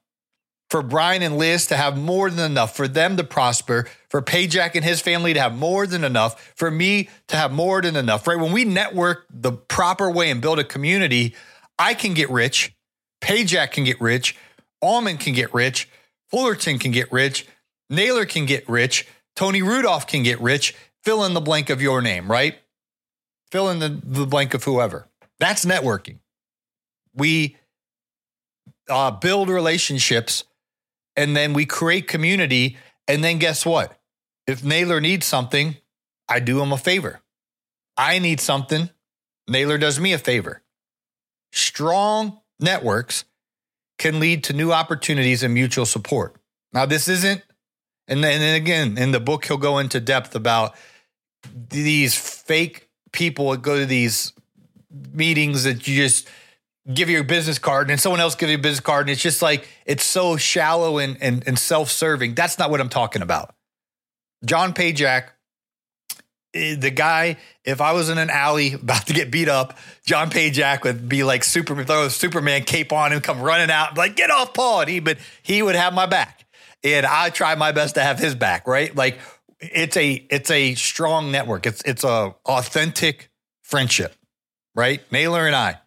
For 0.70 0.84
Brian 0.84 1.24
and 1.24 1.38
Liz 1.38 1.66
to 1.68 1.76
have 1.76 1.98
more 1.98 2.30
than 2.30 2.52
enough, 2.52 2.76
for 2.76 2.88
them 2.88 3.18
to 3.18 3.24
prosper, 3.24 3.88
for 4.10 4.22
Pajak 4.22 4.76
and 4.76 4.86
his 4.86 5.02
family 5.02 5.34
to 5.34 5.42
have 5.42 5.56
more 5.56 5.88
than 5.88 6.04
enough, 6.04 6.54
for 6.56 6.70
me 6.70 7.10
to 7.28 7.36
have 7.36 7.52
more 7.52 7.82
than 7.82 7.96
enough, 7.96 8.28
right? 8.28 8.38
When 8.38 8.52
we 8.52 8.66
network 8.66 9.26
the 9.32 9.52
proper 9.52 10.12
way 10.12 10.30
and 10.30 10.42
build 10.42 10.60
a 10.60 10.64
community, 10.64 11.36
I 11.80 11.96
can 11.96 12.14
get 12.14 12.30
rich, 12.30 12.76
Pajak 13.22 13.72
can 13.72 13.84
get 13.84 14.00
rich, 14.00 14.36
Allman 14.82 15.18
can 15.18 15.34
get 15.34 15.54
rich, 15.54 15.90
Fullerton 16.30 16.78
can 16.78 16.92
get 16.92 17.12
rich, 17.12 17.48
Naylor 17.90 18.26
can 18.26 18.46
get 18.46 18.68
rich, 18.70 19.08
Tony 19.36 19.62
Rudolph 19.62 20.06
can 20.06 20.22
get 20.22 20.40
rich. 20.42 20.76
Fill 21.04 21.24
in 21.24 21.34
the 21.34 21.42
blank 21.42 21.70
of 21.70 21.82
your 21.82 22.02
name, 22.02 22.30
right? 22.30 22.60
Fill 23.52 23.70
in 23.70 23.80
the, 23.80 23.88
the 24.04 24.26
blank 24.26 24.54
of 24.54 24.66
whoever. 24.66 25.08
That's 25.40 25.64
networking. 25.64 26.20
We 27.16 27.56
uh, 28.90 29.12
build 29.12 29.48
relationships, 29.48 30.44
and 31.20 31.36
then 31.36 31.52
we 31.52 31.66
create 31.66 32.08
community. 32.08 32.78
And 33.06 33.22
then 33.22 33.40
guess 33.40 33.66
what? 33.66 34.00
If 34.48 34.64
Naylor 34.64 35.02
needs 35.02 35.26
something, 35.26 35.76
I 36.30 36.40
do 36.40 36.62
him 36.62 36.72
a 36.72 36.78
favor. 36.78 37.20
I 37.98 38.20
need 38.20 38.40
something, 38.40 38.90
Naylor 39.46 39.78
does 39.78 40.00
me 40.00 40.14
a 40.14 40.18
favor. 40.18 40.64
Strong 41.52 42.40
networks 42.58 43.26
can 43.98 44.22
lead 44.22 44.46
to 44.46 44.54
new 44.54 44.72
opportunities 44.72 45.44
and 45.44 45.54
mutual 45.54 45.86
support. 45.86 46.38
Now, 46.72 46.86
this 46.86 47.10
isn't, 47.10 47.44
and 48.08 48.24
then 48.24 48.42
and 48.42 48.56
again, 48.56 48.98
in 48.98 49.12
the 49.12 49.20
book, 49.20 49.44
he'll 49.44 49.58
go 49.58 49.80
into 49.80 50.00
depth 50.00 50.36
about 50.36 50.74
these 51.70 52.16
fake 52.16 52.90
people 53.12 53.52
that 53.52 53.62
go 53.62 53.78
to 53.78 53.86
these 53.86 54.32
meetings 55.12 55.66
that 55.66 55.86
you 55.86 55.96
just 55.98 56.30
give 56.94 57.10
you 57.10 57.20
a 57.20 57.24
business 57.24 57.60
card 57.60 57.90
and 57.90 58.00
someone 58.00 58.20
else 58.20 58.36
give 58.36 58.50
you 58.50 58.56
a 58.56 58.60
business 58.60 58.80
card. 58.80 59.08
And 59.08 59.12
it's 59.12 59.22
just 59.22 59.42
like, 59.42 59.68
it's 59.86 60.04
so 60.04 60.38
shallow 60.38 60.98
and, 60.98 61.18
and, 61.22 61.44
and 61.48 61.58
self 61.58 61.90
serving. 61.92 62.36
That's 62.36 62.58
not 62.58 62.72
what 62.72 62.82
I'm 62.82 62.90
talking 62.90 63.22
about. 63.22 63.54
John 64.46 64.74
Pajak, 64.74 65.26
eh, 66.54 66.76
the 66.76 66.92
guy, 66.92 67.38
if 67.64 67.82
I 67.82 67.92
was 67.94 68.10
in 68.10 68.18
an 68.18 68.30
alley 68.30 68.74
about 68.82 69.08
to 69.08 69.14
get 69.14 69.32
beat 69.32 69.50
up, 69.50 69.78
John 70.06 70.30
Pajak 70.30 70.84
would 70.84 71.08
be 71.08 71.24
like 71.24 71.44
Superman, 71.44 71.86
throw 71.86 72.06
a 72.06 72.10
Superman 72.10 72.64
cape 72.64 72.92
on 72.92 73.14
and 73.14 73.22
come 73.24 73.42
running 73.42 73.70
out, 73.70 73.98
like, 73.98 74.16
get 74.16 74.32
off 74.32 74.54
Paul. 74.54 74.82
And 74.82 74.90
he, 74.90 75.00
but 75.00 75.18
he 75.44 75.62
would 75.62 75.76
have 75.76 75.94
my 75.94 76.06
back. 76.06 76.46
And 76.84 77.06
I 77.06 77.30
try 77.30 77.56
my 77.56 77.72
best 77.72 77.96
to 77.96 78.02
have 78.02 78.20
his 78.20 78.36
back, 78.36 78.66
right? 78.66 78.96
Like 78.96 79.20
it's 79.60 79.98
a 79.98 80.12
it's 80.30 80.50
a 80.50 80.76
strong 80.76 81.32
network. 81.32 81.66
It's 81.66 81.82
it's 81.84 82.04
a 82.04 82.36
authentic 82.46 83.30
friendship, 83.62 84.16
right? 84.76 85.02
Naylor 85.12 85.46
and 85.46 85.56
I, 85.56 85.80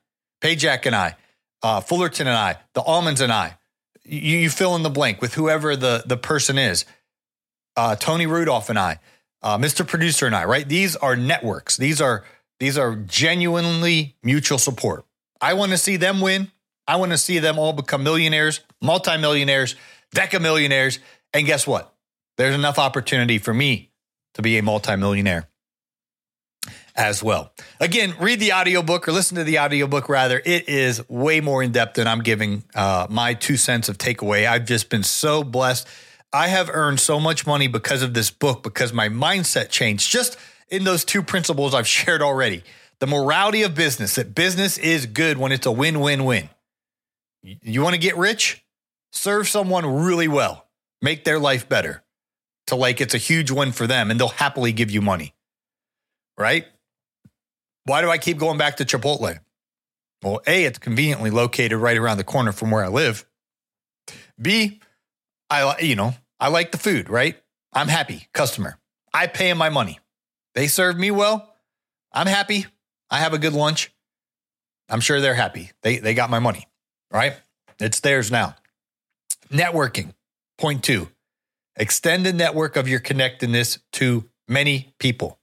Pajak 0.42 0.86
and 0.86 0.94
I, 0.94 1.14
uh, 1.62 1.80
Fullerton 1.80 2.26
and 2.26 2.36
I, 2.36 2.56
the 2.74 2.82
Allmans 2.82 3.20
and 3.20 3.32
I. 3.32 3.56
You, 4.04 4.38
you, 4.38 4.50
fill 4.50 4.74
in 4.74 4.82
the 4.82 4.90
blank 4.90 5.22
with 5.22 5.34
whoever 5.34 5.76
the 5.76 6.02
the 6.04 6.16
person 6.16 6.58
is. 6.58 6.84
Uh, 7.76 7.94
Tony 7.94 8.26
Rudolph 8.26 8.68
and 8.68 8.78
I, 8.78 8.98
uh, 9.42 9.56
Mr. 9.56 9.86
Producer 9.86 10.26
and 10.26 10.34
I, 10.34 10.44
right? 10.44 10.68
These 10.68 10.96
are 10.96 11.14
networks. 11.14 11.76
These 11.76 12.00
are 12.00 12.24
these 12.58 12.76
are 12.76 12.96
genuinely 12.96 14.16
mutual 14.22 14.58
support. 14.58 15.04
I 15.40 15.54
want 15.54 15.70
to 15.70 15.78
see 15.78 15.96
them 15.96 16.20
win. 16.20 16.50
I 16.86 16.96
want 16.96 17.12
to 17.12 17.18
see 17.18 17.38
them 17.38 17.58
all 17.58 17.72
become 17.72 18.02
millionaires, 18.02 18.60
multimillionaires, 18.80 19.76
decamillionaires. 20.14 20.98
And 21.32 21.46
guess 21.46 21.66
what? 21.66 21.94
There's 22.36 22.54
enough 22.54 22.78
opportunity 22.78 23.38
for 23.38 23.54
me 23.54 23.90
to 24.34 24.42
be 24.42 24.58
a 24.58 24.62
multimillionaire 24.62 25.48
as 26.94 27.22
well. 27.22 27.52
Again, 27.80 28.14
read 28.20 28.40
the 28.40 28.52
audiobook 28.52 29.08
or 29.08 29.12
listen 29.12 29.36
to 29.36 29.44
the 29.44 29.58
audiobook 29.58 30.08
rather. 30.08 30.40
It 30.44 30.68
is 30.68 31.08
way 31.08 31.40
more 31.40 31.62
in 31.62 31.72
depth 31.72 31.94
than 31.94 32.06
I'm 32.06 32.22
giving 32.22 32.64
uh, 32.74 33.06
my 33.08 33.34
two 33.34 33.56
cents 33.56 33.88
of 33.88 33.98
takeaway. 33.98 34.46
I've 34.46 34.66
just 34.66 34.90
been 34.90 35.02
so 35.02 35.42
blessed. 35.42 35.88
I 36.32 36.48
have 36.48 36.70
earned 36.72 37.00
so 37.00 37.20
much 37.20 37.46
money 37.46 37.66
because 37.66 38.02
of 38.02 38.14
this 38.14 38.30
book 38.30 38.62
because 38.62 38.92
my 38.92 39.08
mindset 39.08 39.68
changed 39.68 40.10
just 40.10 40.36
in 40.68 40.84
those 40.84 41.04
two 41.04 41.22
principles 41.22 41.74
I've 41.74 41.86
shared 41.98 42.22
already. 42.22 42.62
The 43.00 43.06
morality 43.06 43.62
of 43.62 43.74
business, 43.74 44.14
that 44.14 44.34
business 44.34 44.78
is 44.78 45.06
good 45.06 45.36
when 45.36 45.50
it's 45.52 45.66
a 45.66 45.72
win 45.72 46.00
win 46.00 46.24
win. 46.24 46.48
You 47.42 47.82
want 47.82 47.94
to 47.94 48.00
get 48.00 48.16
rich? 48.16 48.64
Serve 49.10 49.48
someone 49.48 49.84
really 49.84 50.28
well, 50.28 50.66
make 51.02 51.24
their 51.24 51.38
life 51.38 51.68
better 51.68 52.02
to 52.68 52.76
like 52.76 53.00
it's 53.00 53.14
a 53.14 53.18
huge 53.18 53.50
win 53.50 53.72
for 53.72 53.86
them 53.86 54.10
and 54.10 54.18
they'll 54.18 54.28
happily 54.28 54.72
give 54.72 54.90
you 54.90 55.02
money. 55.02 55.34
Right? 56.38 56.66
Why 57.84 58.00
do 58.00 58.10
I 58.10 58.18
keep 58.18 58.38
going 58.38 58.58
back 58.58 58.76
to 58.76 58.84
Chipotle? 58.84 59.38
Well, 60.22 60.40
A, 60.46 60.64
it's 60.64 60.78
conveniently 60.78 61.30
located 61.30 61.78
right 61.78 61.96
around 61.96 62.18
the 62.18 62.24
corner 62.24 62.52
from 62.52 62.70
where 62.70 62.84
I 62.84 62.88
live. 62.88 63.26
B, 64.40 64.80
I 65.50 65.80
you 65.80 65.96
know, 65.96 66.14
I 66.38 66.48
like 66.48 66.72
the 66.72 66.78
food, 66.78 67.08
right? 67.08 67.36
I'm 67.72 67.88
happy 67.88 68.28
customer. 68.32 68.78
I 69.12 69.26
pay 69.26 69.48
them 69.48 69.58
my 69.58 69.68
money. 69.68 69.98
They 70.54 70.66
serve 70.68 70.98
me 70.98 71.10
well. 71.10 71.54
I'm 72.12 72.26
happy. 72.26 72.66
I 73.10 73.18
have 73.18 73.32
a 73.34 73.38
good 73.38 73.52
lunch. 73.52 73.92
I'm 74.88 75.00
sure 75.00 75.20
they're 75.20 75.34
happy. 75.34 75.70
They 75.82 75.98
they 75.98 76.14
got 76.14 76.30
my 76.30 76.38
money, 76.38 76.68
right? 77.10 77.34
It's 77.78 78.00
theirs 78.00 78.30
now. 78.30 78.54
Networking. 79.50 80.14
Point 80.58 80.84
2. 80.84 81.08
Extend 81.76 82.24
the 82.24 82.32
network 82.32 82.76
of 82.76 82.86
your 82.86 83.00
connectedness 83.00 83.78
to 83.92 84.28
many 84.46 84.94
people. 84.98 85.40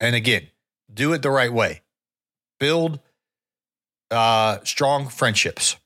And 0.00 0.14
again, 0.14 0.46
do 0.96 1.12
it 1.12 1.22
the 1.22 1.30
right 1.30 1.52
way. 1.52 1.82
Build 2.58 2.98
uh, 4.10 4.58
strong 4.64 5.08
friendships. 5.08 5.76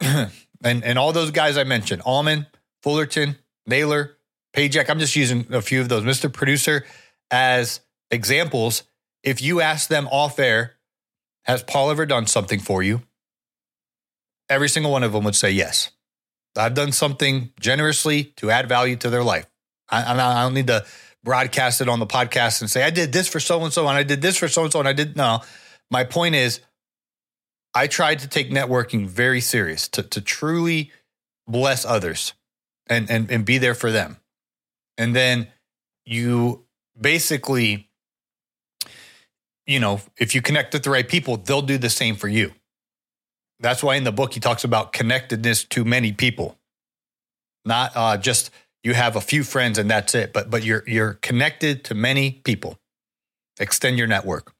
and 0.00 0.30
and 0.62 0.98
all 0.98 1.12
those 1.12 1.30
guys 1.30 1.58
I 1.58 1.64
mentioned, 1.64 2.02
Allman, 2.02 2.46
Fullerton, 2.82 3.36
Naylor, 3.66 4.16
Pajak. 4.56 4.88
I'm 4.88 5.00
just 5.00 5.16
using 5.16 5.46
a 5.52 5.60
few 5.60 5.80
of 5.80 5.88
those. 5.88 6.04
Mr. 6.04 6.32
Producer 6.32 6.84
as 7.30 7.80
examples. 8.10 8.84
If 9.24 9.42
you 9.42 9.60
ask 9.60 9.88
them 9.88 10.06
off 10.08 10.38
air, 10.38 10.76
has 11.44 11.62
Paul 11.62 11.90
ever 11.90 12.06
done 12.06 12.28
something 12.28 12.60
for 12.60 12.82
you? 12.82 13.02
Every 14.48 14.68
single 14.68 14.92
one 14.92 15.02
of 15.02 15.12
them 15.12 15.24
would 15.24 15.34
say 15.34 15.50
yes. 15.50 15.90
I've 16.56 16.74
done 16.74 16.92
something 16.92 17.52
generously 17.60 18.24
to 18.36 18.50
add 18.50 18.68
value 18.68 18.96
to 18.96 19.10
their 19.10 19.24
life. 19.24 19.46
I, 19.90 20.12
I 20.12 20.42
don't 20.42 20.54
need 20.54 20.66
to 20.68 20.84
broadcast 21.24 21.80
it 21.80 21.88
on 21.88 21.98
the 21.98 22.06
podcast 22.06 22.60
and 22.60 22.70
say, 22.70 22.82
I 22.82 22.90
did 22.90 23.12
this 23.12 23.28
for 23.28 23.40
so 23.40 23.62
and 23.64 23.72
so, 23.72 23.86
and 23.88 23.96
I 23.96 24.02
did 24.02 24.22
this 24.22 24.36
for 24.36 24.48
so 24.48 24.64
and 24.64 24.72
so, 24.72 24.78
and 24.78 24.88
I 24.88 24.92
did. 24.92 25.16
No, 25.16 25.40
my 25.90 26.04
point 26.04 26.34
is, 26.34 26.60
I 27.74 27.86
tried 27.86 28.20
to 28.20 28.28
take 28.28 28.50
networking 28.50 29.06
very 29.06 29.40
serious 29.40 29.88
to, 29.88 30.02
to 30.02 30.20
truly 30.20 30.90
bless 31.46 31.84
others 31.84 32.34
and, 32.88 33.10
and, 33.10 33.30
and 33.30 33.44
be 33.44 33.58
there 33.58 33.74
for 33.74 33.90
them. 33.90 34.16
And 34.96 35.14
then 35.14 35.48
you 36.04 36.64
basically, 36.98 37.88
you 39.66 39.80
know, 39.80 40.00
if 40.16 40.34
you 40.34 40.42
connect 40.42 40.72
with 40.72 40.82
the 40.82 40.90
right 40.90 41.06
people, 41.06 41.36
they'll 41.36 41.62
do 41.62 41.78
the 41.78 41.90
same 41.90 42.16
for 42.16 42.28
you. 42.28 42.52
That's 43.60 43.82
why 43.82 43.96
in 43.96 44.04
the 44.04 44.12
book 44.12 44.34
he 44.34 44.40
talks 44.40 44.64
about 44.64 44.92
connectedness 44.92 45.64
to 45.64 45.84
many 45.84 46.12
people, 46.12 46.56
not 47.64 47.92
uh, 47.94 48.16
just 48.16 48.50
you 48.82 48.94
have 48.94 49.16
a 49.16 49.20
few 49.20 49.44
friends 49.44 49.78
and 49.78 49.90
that's 49.90 50.14
it, 50.14 50.32
but 50.32 50.50
but 50.50 50.64
you're 50.64 50.84
you're 50.86 51.14
connected 51.14 51.84
to 51.84 51.94
many 51.94 52.32
people. 52.44 52.78
Extend 53.60 53.98
your 53.98 54.06
network. 54.06 54.54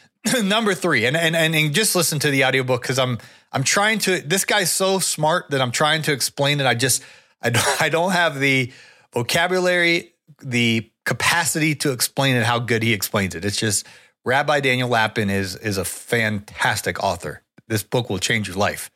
Number 0.42 0.74
three, 0.74 1.06
and, 1.06 1.16
and 1.16 1.36
and 1.36 1.74
just 1.74 1.94
listen 1.94 2.18
to 2.20 2.30
the 2.30 2.44
audiobook 2.44 2.82
because 2.82 2.98
I'm 2.98 3.18
I'm 3.52 3.64
trying 3.64 3.98
to. 4.00 4.20
This 4.20 4.44
guy's 4.44 4.70
so 4.70 4.98
smart 4.98 5.50
that 5.50 5.60
I'm 5.60 5.72
trying 5.72 6.02
to 6.02 6.12
explain 6.12 6.60
it. 6.60 6.66
I 6.66 6.74
just 6.74 7.02
I 7.42 7.50
don't 7.50 7.82
I 7.82 7.88
don't 7.88 8.12
have 8.12 8.40
the 8.40 8.72
vocabulary, 9.12 10.12
the 10.42 10.90
capacity 11.04 11.74
to 11.76 11.92
explain 11.92 12.36
it. 12.36 12.44
How 12.44 12.58
good 12.58 12.82
he 12.82 12.92
explains 12.92 13.34
it. 13.34 13.44
It's 13.44 13.56
just 13.56 13.86
Rabbi 14.24 14.60
Daniel 14.60 14.88
Lapin 14.88 15.30
is 15.30 15.56
is 15.56 15.78
a 15.78 15.84
fantastic 15.84 17.02
author 17.02 17.42
this 17.68 17.82
book 17.82 18.10
will 18.10 18.18
change 18.18 18.48
your 18.48 18.56
life. 18.56 18.90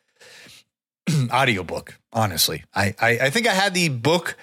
Audiobook, 1.30 1.98
honestly. 2.12 2.64
I, 2.74 2.94
I, 2.98 3.10
I 3.10 3.30
think 3.30 3.46
I 3.46 3.52
had 3.52 3.74
the 3.74 3.88
book 3.90 4.36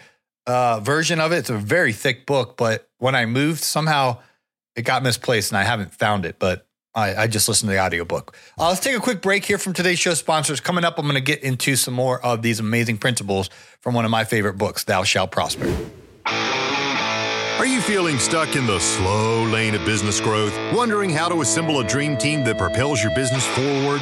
uh, 0.49 0.79
version 0.79 1.19
of 1.19 1.31
it. 1.31 1.37
It's 1.37 1.49
a 1.49 1.57
very 1.57 1.93
thick 1.93 2.25
book, 2.25 2.57
but 2.57 2.89
when 2.97 3.15
I 3.15 3.25
moved, 3.25 3.63
somehow 3.63 4.19
it 4.75 4.83
got 4.83 5.03
misplaced 5.03 5.51
and 5.51 5.57
I 5.57 5.63
haven't 5.63 5.93
found 5.93 6.25
it. 6.25 6.37
But 6.39 6.65
I, 6.95 7.15
I 7.15 7.27
just 7.27 7.47
listened 7.47 7.69
to 7.69 7.75
the 7.75 7.81
audiobook. 7.81 8.35
Uh, 8.57 8.69
let's 8.69 8.79
take 8.79 8.95
a 8.95 8.99
quick 8.99 9.21
break 9.21 9.45
here 9.45 9.57
from 9.57 9.73
today's 9.73 9.99
show 9.99 10.15
sponsors. 10.15 10.59
Coming 10.59 10.83
up, 10.83 10.97
I'm 10.97 11.05
going 11.05 11.15
to 11.15 11.21
get 11.21 11.43
into 11.43 11.75
some 11.75 11.93
more 11.93 12.23
of 12.25 12.41
these 12.41 12.59
amazing 12.59 12.97
principles 12.97 13.49
from 13.81 13.93
one 13.93 14.05
of 14.05 14.11
my 14.11 14.23
favorite 14.23 14.57
books, 14.57 14.83
Thou 14.83 15.03
Shalt 15.03 15.31
Prosper. 15.31 15.73
Are 16.25 17.65
you 17.65 17.81
feeling 17.81 18.17
stuck 18.19 18.55
in 18.55 18.65
the 18.65 18.79
slow 18.79 19.43
lane 19.43 19.75
of 19.75 19.85
business 19.85 20.19
growth, 20.19 20.57
wondering 20.73 21.09
how 21.09 21.29
to 21.29 21.41
assemble 21.41 21.79
a 21.81 21.83
dream 21.83 22.17
team 22.17 22.43
that 22.45 22.57
propels 22.57 23.03
your 23.03 23.13
business 23.13 23.45
forward? 23.45 24.01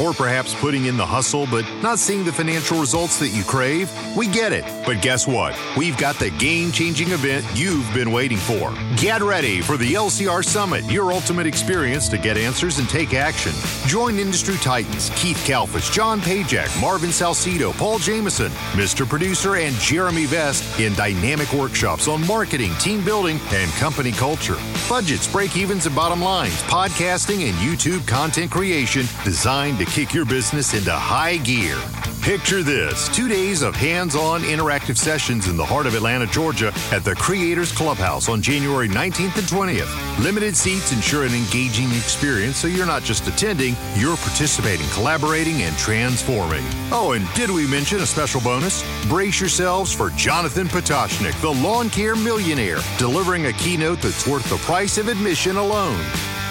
Or 0.00 0.12
perhaps 0.12 0.54
putting 0.54 0.86
in 0.86 0.96
the 0.96 1.06
hustle 1.06 1.46
but 1.50 1.64
not 1.82 1.98
seeing 1.98 2.24
the 2.24 2.32
financial 2.32 2.80
results 2.80 3.18
that 3.18 3.28
you 3.28 3.42
crave? 3.44 3.90
We 4.16 4.26
get 4.26 4.52
it. 4.52 4.64
But 4.86 5.02
guess 5.02 5.26
what? 5.26 5.58
We've 5.76 5.96
got 5.96 6.16
the 6.16 6.30
game 6.30 6.72
changing 6.72 7.10
event 7.10 7.44
you've 7.54 7.92
been 7.94 8.12
waiting 8.12 8.38
for. 8.38 8.74
Get 8.96 9.22
ready 9.22 9.60
for 9.60 9.76
the 9.76 9.94
LCR 9.94 10.44
Summit, 10.44 10.84
your 10.90 11.12
ultimate 11.12 11.46
experience 11.46 12.08
to 12.08 12.18
get 12.18 12.36
answers 12.36 12.78
and 12.78 12.88
take 12.88 13.14
action. 13.14 13.52
Join 13.86 14.18
industry 14.18 14.56
titans 14.56 15.10
Keith 15.16 15.42
Kalfas, 15.46 15.92
John 15.92 16.20
Pajak, 16.20 16.80
Marvin 16.80 17.10
Salcido, 17.10 17.76
Paul 17.76 17.98
Jamison, 17.98 18.50
Mr. 18.72 19.08
Producer, 19.08 19.56
and 19.56 19.74
Jeremy 19.76 20.26
Vest 20.26 20.80
in 20.80 20.94
dynamic 20.94 21.52
workshops 21.52 22.08
on 22.08 22.26
marketing, 22.26 22.72
team 22.80 23.04
building, 23.04 23.38
and 23.52 23.70
company 23.72 24.12
culture. 24.12 24.56
Budgets, 24.92 25.26
break 25.26 25.56
evens, 25.56 25.86
and 25.86 25.96
bottom 25.96 26.20
lines, 26.20 26.60
podcasting, 26.64 27.48
and 27.48 27.54
YouTube 27.54 28.06
content 28.06 28.50
creation 28.50 29.06
designed 29.24 29.78
to 29.78 29.86
kick 29.86 30.12
your 30.12 30.26
business 30.26 30.74
into 30.74 30.92
high 30.92 31.38
gear. 31.38 31.78
Picture 32.22 32.62
this 32.62 33.08
two 33.08 33.26
days 33.26 33.62
of 33.62 33.74
hands 33.74 34.14
on 34.14 34.42
interactive 34.42 34.96
sessions 34.96 35.48
in 35.48 35.56
the 35.56 35.64
heart 35.64 35.88
of 35.88 35.96
Atlanta, 35.96 36.24
Georgia 36.24 36.72
at 36.92 37.02
the 37.02 37.16
Creators 37.16 37.72
Clubhouse 37.72 38.28
on 38.28 38.40
January 38.40 38.88
19th 38.88 39.36
and 39.38 39.48
20th. 39.48 40.22
Limited 40.22 40.56
seats 40.56 40.92
ensure 40.92 41.24
an 41.24 41.34
engaging 41.34 41.90
experience 41.90 42.58
so 42.58 42.68
you're 42.68 42.86
not 42.86 43.02
just 43.02 43.26
attending, 43.26 43.74
you're 43.96 44.16
participating, 44.18 44.88
collaborating, 44.90 45.62
and 45.62 45.76
transforming. 45.76 46.64
Oh, 46.92 47.10
and 47.16 47.26
did 47.34 47.50
we 47.50 47.66
mention 47.66 47.98
a 47.98 48.06
special 48.06 48.40
bonus? 48.40 48.84
Brace 49.08 49.40
yourselves 49.40 49.92
for 49.92 50.10
Jonathan 50.10 50.68
Pototschnik, 50.68 51.38
the 51.40 51.50
lawn 51.50 51.90
care 51.90 52.14
millionaire, 52.14 52.78
delivering 52.98 53.46
a 53.46 53.52
keynote 53.54 54.00
that's 54.00 54.28
worth 54.28 54.48
the 54.48 54.58
price 54.58 54.96
of 54.96 55.08
admission 55.08 55.56
alone. 55.56 56.00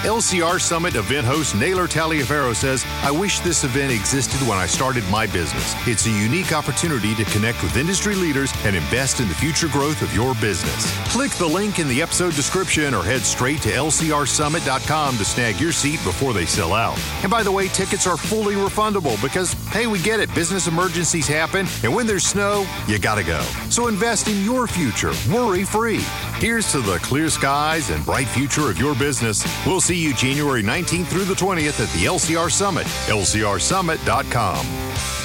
LCR 0.02 0.60
Summit 0.60 0.96
event 0.96 1.24
host 1.24 1.54
Naylor 1.54 1.86
Taliaferro 1.86 2.56
says, 2.56 2.84
I 3.02 3.12
wish 3.12 3.38
this 3.38 3.62
event 3.62 3.92
existed 3.92 4.40
when 4.48 4.58
I 4.58 4.66
started 4.66 5.08
my 5.08 5.28
business. 5.28 5.76
It's 5.86 6.06
a 6.06 6.10
unique 6.10 6.52
opportunity 6.52 7.14
to 7.14 7.24
connect 7.26 7.62
with 7.62 7.76
industry 7.76 8.16
leaders 8.16 8.52
and 8.64 8.74
invest 8.74 9.20
in 9.20 9.28
the 9.28 9.34
future 9.34 9.68
growth 9.68 10.02
of 10.02 10.12
your 10.12 10.34
business. 10.34 10.90
Click 11.12 11.30
the 11.32 11.46
link 11.46 11.78
in 11.78 11.86
the 11.86 12.02
episode 12.02 12.34
description 12.34 12.94
or 12.94 13.04
head 13.04 13.20
straight 13.20 13.62
to 13.62 13.68
lcrsummit.com 13.68 15.18
to 15.18 15.24
snag 15.24 15.60
your 15.60 15.70
seat 15.70 16.02
before 16.02 16.32
they 16.32 16.46
sell 16.46 16.72
out. 16.72 16.98
And 17.22 17.30
by 17.30 17.44
the 17.44 17.52
way, 17.52 17.68
tickets 17.68 18.08
are 18.08 18.16
fully 18.16 18.56
refundable 18.56 19.22
because, 19.22 19.52
hey, 19.68 19.86
we 19.86 20.00
get 20.02 20.18
it, 20.18 20.34
business 20.34 20.66
emergencies 20.66 21.28
happen, 21.28 21.64
and 21.84 21.94
when 21.94 22.08
there's 22.08 22.26
snow, 22.26 22.66
you 22.88 22.98
gotta 22.98 23.22
go. 23.22 23.40
So 23.70 23.86
invest 23.86 24.26
in 24.26 24.42
your 24.44 24.66
future, 24.66 25.12
worry 25.32 25.62
free. 25.62 26.04
Here's 26.38 26.70
to 26.72 26.80
the 26.80 26.98
clear 26.98 27.28
skies 27.28 27.90
and 27.90 28.04
bright 28.04 28.26
future 28.26 28.70
of 28.70 28.78
your 28.78 28.94
business. 28.94 29.44
We'll 29.66 29.80
see 29.80 29.96
you 29.96 30.14
January 30.14 30.62
19th 30.62 31.06
through 31.06 31.24
the 31.24 31.34
20th 31.34 31.80
at 31.80 31.92
the 31.92 32.06
LCR 32.06 32.50
Summit, 32.50 32.86
lcrsummit.com. 32.86 35.21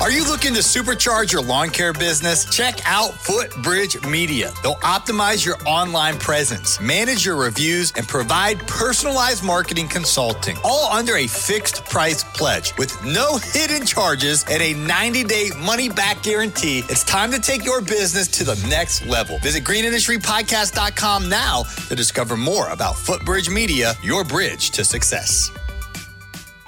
Are 0.00 0.10
you 0.10 0.26
looking 0.26 0.54
to 0.54 0.60
supercharge 0.60 1.30
your 1.30 1.42
lawn 1.42 1.68
care 1.68 1.92
business? 1.92 2.46
Check 2.46 2.80
out 2.86 3.12
Footbridge 3.12 4.02
Media. 4.08 4.50
They'll 4.62 4.76
optimize 4.76 5.44
your 5.44 5.56
online 5.66 6.16
presence, 6.18 6.80
manage 6.80 7.26
your 7.26 7.36
reviews, 7.36 7.92
and 7.94 8.08
provide 8.08 8.66
personalized 8.66 9.44
marketing 9.44 9.88
consulting, 9.88 10.56
all 10.64 10.90
under 10.90 11.16
a 11.16 11.26
fixed 11.26 11.84
price 11.84 12.24
pledge 12.24 12.74
with 12.78 12.96
no 13.04 13.36
hidden 13.36 13.84
charges 13.84 14.46
and 14.50 14.62
a 14.62 14.72
90 14.72 15.24
day 15.24 15.50
money 15.58 15.90
back 15.90 16.22
guarantee. 16.22 16.78
It's 16.88 17.04
time 17.04 17.30
to 17.32 17.38
take 17.38 17.66
your 17.66 17.82
business 17.82 18.26
to 18.28 18.44
the 18.44 18.56
next 18.70 19.04
level. 19.04 19.38
Visit 19.40 19.64
greenindustrypodcast.com 19.64 21.28
now 21.28 21.64
to 21.88 21.94
discover 21.94 22.38
more 22.38 22.70
about 22.70 22.96
Footbridge 22.96 23.50
Media, 23.50 23.92
your 24.02 24.24
bridge 24.24 24.70
to 24.70 24.82
success. 24.82 25.50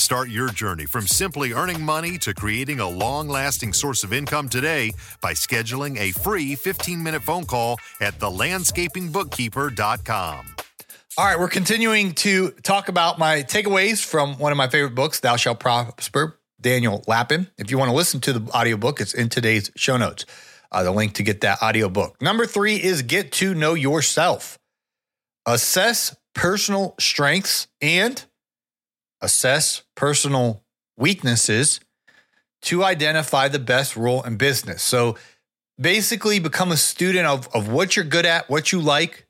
Start 0.00 0.30
your 0.30 0.48
journey 0.48 0.86
from 0.86 1.06
simply 1.06 1.52
earning 1.52 1.82
money 1.82 2.16
to 2.18 2.32
creating 2.32 2.78
a 2.80 2.88
long 2.88 3.28
lasting 3.28 3.74
source 3.74 4.02
of 4.02 4.14
income 4.14 4.48
today 4.48 4.92
by 5.20 5.34
scheduling 5.34 5.98
a 5.98 6.12
free 6.12 6.54
15 6.54 7.02
minute 7.02 7.22
phone 7.22 7.44
call 7.44 7.78
at 8.00 8.18
thelandscapingbookkeeper.com. 8.18 10.46
All 11.18 11.26
right, 11.26 11.38
we're 11.38 11.48
continuing 11.48 12.14
to 12.14 12.52
talk 12.62 12.88
about 12.88 13.18
my 13.18 13.42
takeaways 13.42 14.02
from 14.02 14.38
one 14.38 14.52
of 14.52 14.56
my 14.56 14.68
favorite 14.68 14.94
books, 14.94 15.20
Thou 15.20 15.36
Shalt 15.36 15.60
Prosper, 15.60 16.40
Daniel 16.58 17.04
Lapin. 17.06 17.48
If 17.58 17.70
you 17.70 17.76
want 17.76 17.90
to 17.90 17.94
listen 17.94 18.20
to 18.20 18.32
the 18.32 18.50
audiobook, 18.52 19.02
it's 19.02 19.12
in 19.12 19.28
today's 19.28 19.70
show 19.76 19.98
notes. 19.98 20.24
Uh, 20.72 20.82
the 20.82 20.92
link 20.92 21.12
to 21.16 21.22
get 21.22 21.42
that 21.42 21.60
audiobook. 21.62 22.22
Number 22.22 22.46
three 22.46 22.82
is 22.82 23.02
get 23.02 23.32
to 23.32 23.54
know 23.54 23.74
yourself. 23.74 24.58
Assess 25.44 26.16
personal 26.32 26.94
strengths 26.98 27.66
and 27.82 28.24
assess 29.20 29.82
personal 29.94 30.62
weaknesses 30.96 31.80
to 32.62 32.84
identify 32.84 33.48
the 33.48 33.58
best 33.58 33.96
role 33.96 34.22
in 34.22 34.36
business. 34.36 34.82
So 34.82 35.16
basically 35.80 36.38
become 36.38 36.72
a 36.72 36.76
student 36.76 37.26
of, 37.26 37.48
of 37.54 37.68
what 37.68 37.96
you're 37.96 38.04
good 38.04 38.26
at, 38.26 38.50
what 38.50 38.72
you 38.72 38.80
like, 38.80 39.26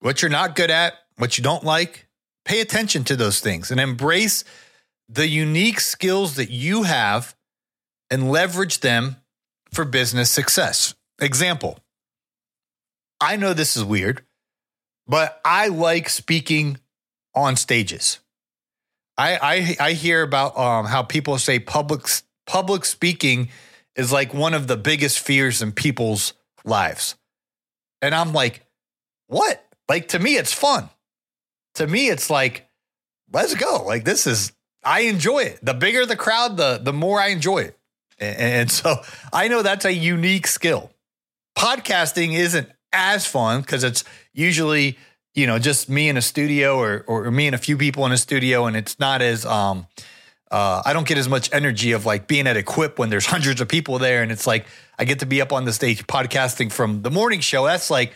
what 0.00 0.20
you're 0.20 0.30
not 0.30 0.56
good 0.56 0.70
at, 0.70 0.94
what 1.16 1.38
you 1.38 1.44
don't 1.44 1.64
like. 1.64 2.08
Pay 2.44 2.60
attention 2.60 3.04
to 3.04 3.16
those 3.16 3.40
things 3.40 3.70
and 3.70 3.78
embrace 3.78 4.42
the 5.08 5.28
unique 5.28 5.80
skills 5.80 6.36
that 6.36 6.50
you 6.50 6.84
have 6.84 7.36
and 8.10 8.30
leverage 8.30 8.80
them 8.80 9.16
for 9.72 9.84
business 9.84 10.30
success. 10.30 10.94
Example 11.20 11.78
I 13.20 13.36
know 13.36 13.52
this 13.52 13.76
is 13.76 13.84
weird, 13.84 14.22
but 15.06 15.40
I 15.44 15.68
like 15.68 16.08
speaking 16.08 16.78
on 17.34 17.56
stages. 17.56 18.20
I 19.18 19.76
I, 19.80 19.88
I 19.88 19.92
hear 19.92 20.22
about 20.22 20.56
um, 20.56 20.86
how 20.86 21.02
people 21.02 21.36
say 21.38 21.58
public 21.58 22.06
public 22.46 22.84
speaking 22.84 23.50
is 23.96 24.12
like 24.12 24.32
one 24.32 24.54
of 24.54 24.68
the 24.68 24.76
biggest 24.76 25.18
fears 25.18 25.60
in 25.60 25.72
people's 25.72 26.32
lives, 26.64 27.16
and 28.00 28.14
I'm 28.14 28.32
like, 28.32 28.64
what? 29.26 29.64
Like 29.88 30.08
to 30.08 30.18
me, 30.18 30.36
it's 30.36 30.52
fun. 30.52 30.88
To 31.74 31.86
me, 31.86 32.08
it's 32.08 32.30
like, 32.30 32.68
let's 33.32 33.54
go. 33.54 33.84
Like 33.84 34.04
this 34.04 34.26
is 34.26 34.52
I 34.84 35.00
enjoy 35.00 35.40
it. 35.40 35.58
The 35.62 35.74
bigger 35.74 36.06
the 36.06 36.16
crowd, 36.16 36.56
the 36.56 36.80
the 36.82 36.92
more 36.92 37.20
I 37.20 37.28
enjoy 37.28 37.58
it. 37.58 37.78
And, 38.18 38.38
and 38.38 38.70
so 38.70 38.96
I 39.32 39.48
know 39.48 39.62
that's 39.62 39.84
a 39.84 39.92
unique 39.92 40.46
skill. 40.46 40.92
Podcasting 41.56 42.34
isn't 42.34 42.68
as 42.92 43.26
fun 43.26 43.60
because 43.60 43.84
it's 43.84 44.04
usually 44.32 44.96
you 45.34 45.46
know, 45.46 45.58
just 45.58 45.88
me 45.88 46.08
in 46.08 46.16
a 46.16 46.22
studio 46.22 46.78
or 46.78 47.04
or 47.06 47.30
me 47.30 47.46
and 47.46 47.54
a 47.54 47.58
few 47.58 47.76
people 47.76 48.06
in 48.06 48.12
a 48.12 48.18
studio, 48.18 48.66
and 48.66 48.76
it's 48.76 48.98
not 48.98 49.22
as 49.22 49.44
um 49.46 49.86
uh, 50.50 50.82
I 50.84 50.92
don't 50.94 51.06
get 51.06 51.18
as 51.18 51.28
much 51.28 51.52
energy 51.52 51.92
of 51.92 52.06
like 52.06 52.26
being 52.26 52.46
at 52.46 52.56
Equip 52.56 52.98
when 52.98 53.10
there's 53.10 53.26
hundreds 53.34 53.60
of 53.60 53.68
people 53.68 53.98
there, 53.98 54.22
and 54.22 54.32
it's 54.32 54.46
like 54.46 54.66
I 54.98 55.04
get 55.04 55.20
to 55.20 55.26
be 55.26 55.40
up 55.40 55.52
on 55.52 55.64
the 55.64 55.72
stage 55.72 56.06
podcasting 56.06 56.72
from 56.72 57.02
the 57.02 57.10
morning 57.10 57.40
show. 57.40 57.66
That's 57.66 57.90
like 57.90 58.14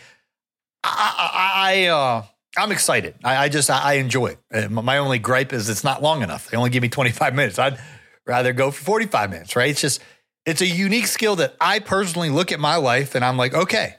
I 0.83 1.13
I, 1.17 1.71
I 1.73 1.85
uh, 1.87 2.23
I'm 2.57 2.71
excited. 2.71 3.15
I, 3.23 3.45
I 3.45 3.49
just 3.49 3.69
I, 3.69 3.81
I 3.81 3.93
enjoy 3.93 4.27
it. 4.27 4.39
Uh, 4.53 4.69
my 4.69 4.97
only 4.97 5.19
gripe 5.19 5.53
is 5.53 5.69
it's 5.69 5.83
not 5.83 6.01
long 6.01 6.23
enough. 6.23 6.49
They 6.49 6.57
only 6.57 6.69
give 6.69 6.81
me 6.81 6.89
25 6.89 7.35
minutes. 7.35 7.59
I'd 7.59 7.79
rather 8.25 8.53
go 8.53 8.71
for 8.71 8.83
45 8.83 9.29
minutes. 9.29 9.55
Right? 9.55 9.69
It's 9.69 9.81
just 9.81 10.01
it's 10.45 10.61
a 10.61 10.67
unique 10.67 11.07
skill 11.07 11.35
that 11.37 11.55
I 11.61 11.79
personally 11.79 12.29
look 12.29 12.51
at 12.51 12.59
my 12.59 12.75
life 12.75 13.15
and 13.15 13.23
I'm 13.23 13.37
like, 13.37 13.53
okay, 13.53 13.95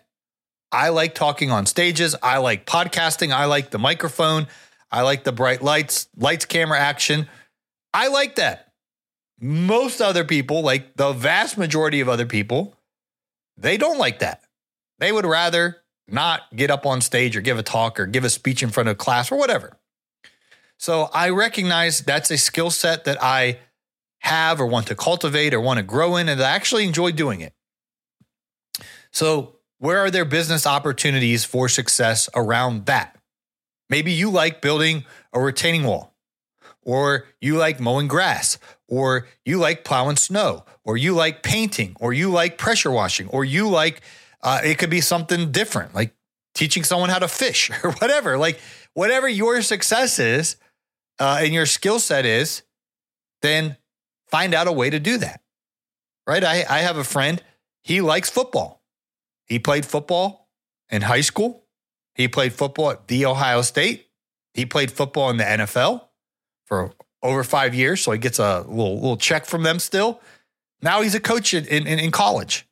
I 0.74 0.88
like 0.88 1.14
talking 1.14 1.52
on 1.52 1.66
stages. 1.66 2.16
I 2.20 2.38
like 2.38 2.66
podcasting. 2.66 3.32
I 3.32 3.44
like 3.44 3.70
the 3.70 3.78
microphone. 3.78 4.48
I 4.90 5.02
like 5.02 5.22
the 5.22 5.32
bright 5.32 5.62
lights, 5.62 6.08
lights, 6.16 6.44
camera 6.44 6.78
action. 6.78 7.28
I 7.92 8.08
like 8.08 8.34
that. 8.37 8.72
Most 9.40 10.00
other 10.00 10.24
people, 10.24 10.62
like 10.62 10.96
the 10.96 11.12
vast 11.12 11.56
majority 11.56 12.00
of 12.00 12.08
other 12.08 12.26
people, 12.26 12.74
they 13.56 13.76
don't 13.76 13.98
like 13.98 14.18
that. 14.18 14.42
They 14.98 15.12
would 15.12 15.24
rather 15.24 15.78
not 16.08 16.42
get 16.54 16.70
up 16.70 16.87
on 16.87 17.00
stage 17.00 17.37
or 17.37 17.40
give 17.40 17.58
a 17.58 17.62
talk 17.62 18.00
or 18.00 18.06
give 18.06 18.24
a 18.24 18.30
speech 18.30 18.62
in 18.62 18.70
front 18.70 18.88
of 18.88 18.98
class 18.98 19.30
or 19.30 19.38
whatever. 19.38 19.78
So 20.76 21.08
I 21.14 21.30
recognize 21.30 22.00
that's 22.00 22.30
a 22.30 22.38
skill 22.38 22.70
set 22.70 23.04
that 23.04 23.22
I 23.22 23.58
have 24.18 24.60
or 24.60 24.66
want 24.66 24.88
to 24.88 24.96
cultivate 24.96 25.54
or 25.54 25.60
want 25.60 25.78
to 25.78 25.84
grow 25.84 26.16
in, 26.16 26.28
and 26.28 26.42
I 26.42 26.50
actually 26.50 26.84
enjoy 26.84 27.12
doing 27.12 27.40
it. 27.40 27.54
So 29.12 29.56
where 29.85 29.99
are 29.99 30.11
there 30.11 30.25
business 30.25 30.66
opportunities 30.66 31.44
for 31.44 31.68
success 31.68 32.31
around 32.35 32.87
that? 32.87 33.18
Maybe 33.90 34.12
you 34.12 34.31
like 34.31 34.62
building 34.62 35.05
a 35.31 35.38
retaining 35.38 35.85
wall, 35.85 36.14
or 36.81 37.27
you 37.38 37.59
like 37.59 37.81
mowing 37.81 38.09
grass, 38.09 38.59
or 38.88 39.27
you 39.44 39.59
like 39.59 39.85
plowing 39.85 40.16
snow, 40.16 40.64
or 40.87 40.97
you 40.97 41.12
like 41.12 41.42
painting, 41.42 41.94
or 42.01 42.14
you 42.14 42.31
like 42.31 42.57
pressure 42.57 42.90
washing, 42.90 43.29
or 43.29 43.44
you 43.44 43.68
like 43.68 44.01
uh, 44.42 44.62
it 44.64 44.79
could 44.79 44.88
be 44.88 45.03
something 45.03 45.53
different, 45.53 45.94
like 45.94 46.14
teaching 46.55 46.83
someone 46.83 47.11
how 47.11 47.18
to 47.18 47.29
fish 47.29 47.70
or 47.85 47.92
whatever. 47.92 48.38
Like 48.38 48.59
whatever 48.94 49.29
your 49.29 49.61
success 49.61 50.18
is 50.18 50.57
uh, 51.18 51.40
and 51.42 51.53
your 51.53 51.66
skill 51.66 51.99
set 51.99 52.25
is, 52.25 52.62
then 53.42 53.77
find 54.29 54.55
out 54.55 54.66
a 54.66 54.73
way 54.73 54.88
to 54.88 54.99
do 54.99 55.18
that. 55.18 55.42
Right? 56.27 56.42
I, 56.42 56.64
I 56.70 56.79
have 56.79 56.97
a 56.97 57.05
friend, 57.05 57.42
he 57.83 58.01
likes 58.01 58.31
football. 58.31 58.81
He 59.46 59.59
played 59.59 59.85
football 59.85 60.48
in 60.90 61.02
high 61.02 61.20
school. 61.20 61.64
He 62.14 62.28
played 62.28 62.52
football 62.52 62.90
at 62.90 63.09
The 63.09 63.26
Ohio 63.26 63.62
State. 63.62 64.09
He 64.52 64.64
played 64.64 64.90
football 64.90 65.30
in 65.30 65.37
the 65.37 65.44
NFL 65.44 66.07
for 66.66 66.92
over 67.22 67.42
five 67.42 67.74
years. 67.74 68.02
So 68.02 68.12
he 68.12 68.18
gets 68.18 68.38
a 68.38 68.61
little, 68.61 68.94
little 68.94 69.16
check 69.16 69.46
from 69.46 69.62
them 69.62 69.78
still. 69.78 70.20
Now 70.80 71.00
he's 71.00 71.14
a 71.14 71.20
coach 71.20 71.54
in, 71.54 71.66
in, 71.66 71.87
in 71.87 72.11
college. 72.11 72.66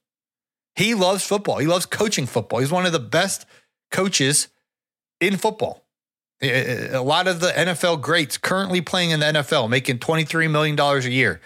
He 0.76 0.94
loves 0.94 1.24
football. 1.24 1.58
He 1.58 1.66
loves 1.66 1.86
coaching 1.86 2.26
football. 2.26 2.60
He's 2.60 2.72
one 2.72 2.86
of 2.86 2.92
the 2.92 2.98
best 2.98 3.46
coaches 3.90 4.48
in 5.20 5.36
football. 5.36 5.84
A 6.42 6.98
lot 6.98 7.28
of 7.28 7.40
the 7.40 7.50
NFL 7.50 8.00
greats 8.00 8.36
currently 8.36 8.80
playing 8.80 9.10
in 9.10 9.20
the 9.20 9.26
NFL, 9.26 9.70
making 9.70 9.98
$23 9.98 10.50
million 10.50 10.78
a 10.78 10.98
year, 11.08 11.40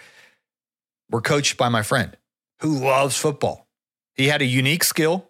were 1.11 1.21
coached 1.21 1.55
by 1.55 1.69
my 1.69 1.83
friend 1.83 2.17
who 2.61 2.79
loves 2.79 3.15
football. 3.15 3.66
He 4.17 4.27
had 4.27 4.41
a 4.41 4.45
unique 4.45 4.83
skill. 4.83 5.29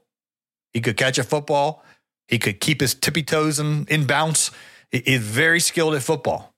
He 0.74 0.82
could 0.82 0.98
catch 0.98 1.18
a 1.18 1.24
football, 1.24 1.84
he 2.28 2.40
could 2.40 2.60
keep 2.60 2.82
his 2.82 2.94
tippy 2.94 3.24
toes 3.24 3.60
in, 3.60 3.86
in 3.86 4.06
bounce. 4.06 4.52
He's 4.92 5.22
very 5.22 5.60
skilled 5.60 5.96
at 5.96 6.04
football. 6.04 6.54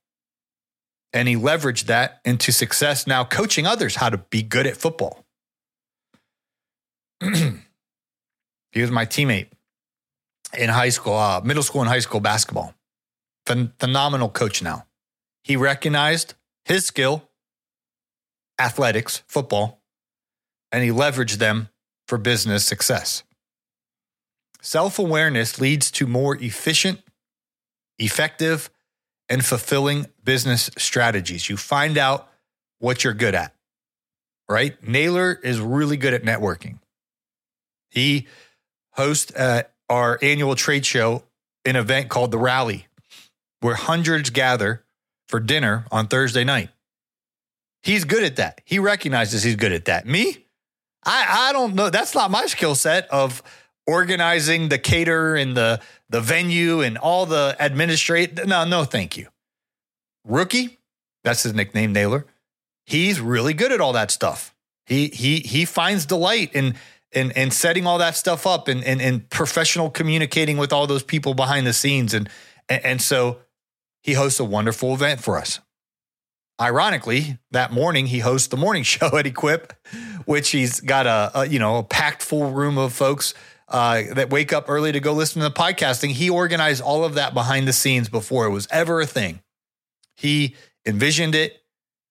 And 1.13 1.27
he 1.27 1.35
leveraged 1.35 1.85
that 1.85 2.21
into 2.25 2.51
success 2.51 3.07
now 3.07 3.23
coaching 3.23 3.65
others 3.65 3.95
how 3.95 4.09
to 4.09 4.17
be 4.17 4.43
good 4.43 4.67
at 4.67 4.77
football. 4.77 5.25
he 7.21 8.81
was 8.81 8.91
my 8.91 9.05
teammate 9.05 9.47
in 10.57 10.69
high 10.69 10.89
school, 10.89 11.15
uh, 11.15 11.41
middle 11.41 11.63
school 11.63 11.81
and 11.81 11.89
high 11.89 11.99
school 11.99 12.19
basketball. 12.19 12.73
Phen- 13.47 13.71
phenomenal 13.79 14.29
coach 14.29 14.61
now. 14.61 14.85
He 15.43 15.55
recognized 15.55 16.35
his 16.65 16.85
skill, 16.85 17.29
athletics, 18.59 19.23
football, 19.27 19.81
and 20.71 20.83
he 20.83 20.89
leveraged 20.89 21.37
them 21.37 21.69
for 22.09 22.17
business 22.17 22.65
success. 22.65 23.23
Self 24.61 24.97
awareness 24.97 25.61
leads 25.61 25.91
to 25.91 26.07
more 26.07 26.35
efficient, 26.35 27.01
effective, 27.99 28.71
and 29.29 29.45
fulfilling 29.45 30.07
business 30.23 30.71
strategies. 30.75 31.49
You 31.49 31.55
find 31.55 31.99
out 31.99 32.27
what 32.79 33.03
you're 33.03 33.13
good 33.13 33.35
at, 33.35 33.53
right? 34.49 34.75
Naylor 34.85 35.39
is 35.43 35.61
really 35.61 35.97
good 35.97 36.15
at 36.15 36.23
networking. 36.23 36.79
He 37.91 38.27
hosts 38.93 39.31
at 39.35 39.71
our 39.87 40.17
annual 40.21 40.55
trade 40.55 40.87
show 40.87 41.23
an 41.63 41.75
event 41.75 42.09
called 42.09 42.31
the 42.31 42.39
Rally, 42.39 42.87
where 43.59 43.75
hundreds 43.75 44.31
gather 44.31 44.83
for 45.27 45.39
dinner 45.39 45.85
on 45.91 46.07
Thursday 46.07 46.43
night. 46.43 46.69
He's 47.83 48.03
good 48.03 48.23
at 48.23 48.37
that. 48.37 48.61
He 48.65 48.79
recognizes 48.79 49.43
he's 49.43 49.55
good 49.55 49.71
at 49.71 49.85
that. 49.85 50.07
Me, 50.07 50.45
I, 51.03 51.49
I 51.49 51.53
don't 51.53 51.75
know. 51.75 51.89
That's 51.89 52.13
not 52.13 52.31
my 52.31 52.45
skill 52.45 52.75
set 52.75 53.07
of 53.09 53.41
organizing 53.87 54.69
the 54.69 54.77
cater 54.77 55.35
and 55.35 55.55
the 55.55 55.81
the 56.09 56.21
venue 56.21 56.81
and 56.81 56.97
all 56.97 57.25
the 57.25 57.55
administrate. 57.59 58.45
No, 58.45 58.65
no, 58.65 58.83
thank 58.83 59.17
you. 59.17 59.27
Rookie, 60.25 60.79
that's 61.23 61.43
his 61.43 61.53
nickname, 61.53 61.93
Naylor. 61.93 62.25
He's 62.85 63.19
really 63.19 63.53
good 63.53 63.71
at 63.71 63.81
all 63.81 63.93
that 63.93 64.11
stuff. 64.11 64.53
He 64.85 65.07
he 65.07 65.39
he 65.39 65.65
finds 65.65 66.05
delight 66.05 66.51
in 66.53 66.75
in 67.11 67.31
in 67.31 67.51
setting 67.51 67.87
all 67.87 67.97
that 67.99 68.15
stuff 68.15 68.45
up 68.45 68.67
and 68.67 68.83
and, 68.83 69.01
and 69.01 69.29
professional 69.29 69.89
communicating 69.89 70.57
with 70.57 70.73
all 70.73 70.87
those 70.87 71.03
people 71.03 71.33
behind 71.33 71.65
the 71.65 71.73
scenes 71.73 72.13
and, 72.13 72.29
and 72.67 72.83
and 72.83 73.01
so 73.01 73.39
he 74.01 74.13
hosts 74.13 74.39
a 74.39 74.45
wonderful 74.45 74.93
event 74.93 75.21
for 75.21 75.37
us. 75.37 75.59
Ironically, 76.59 77.37
that 77.51 77.71
morning 77.71 78.07
he 78.07 78.19
hosts 78.19 78.47
the 78.47 78.57
morning 78.57 78.83
show 78.93 79.17
at 79.17 79.25
Equip, 79.25 79.73
which 80.25 80.51
he's 80.51 80.81
got 80.81 81.07
a, 81.07 81.41
a 81.41 81.47
you 81.47 81.59
know 81.59 81.77
a 81.77 81.83
packed 81.83 82.21
full 82.21 82.51
room 82.51 82.77
of 82.77 82.93
folks 82.93 83.33
uh, 83.69 84.03
that 84.13 84.29
wake 84.29 84.51
up 84.51 84.65
early 84.67 84.91
to 84.91 84.99
go 84.99 85.13
listen 85.13 85.41
to 85.41 85.47
the 85.47 85.53
podcasting. 85.53 86.11
He 86.11 86.29
organized 86.29 86.81
all 86.81 87.05
of 87.05 87.15
that 87.15 87.33
behind 87.33 87.67
the 87.67 87.73
scenes 87.73 88.09
before 88.09 88.45
it 88.45 88.49
was 88.49 88.67
ever 88.71 88.99
a 88.99 89.05
thing. 89.05 89.41
He 90.17 90.55
envisioned 90.85 91.35
it 91.35 91.61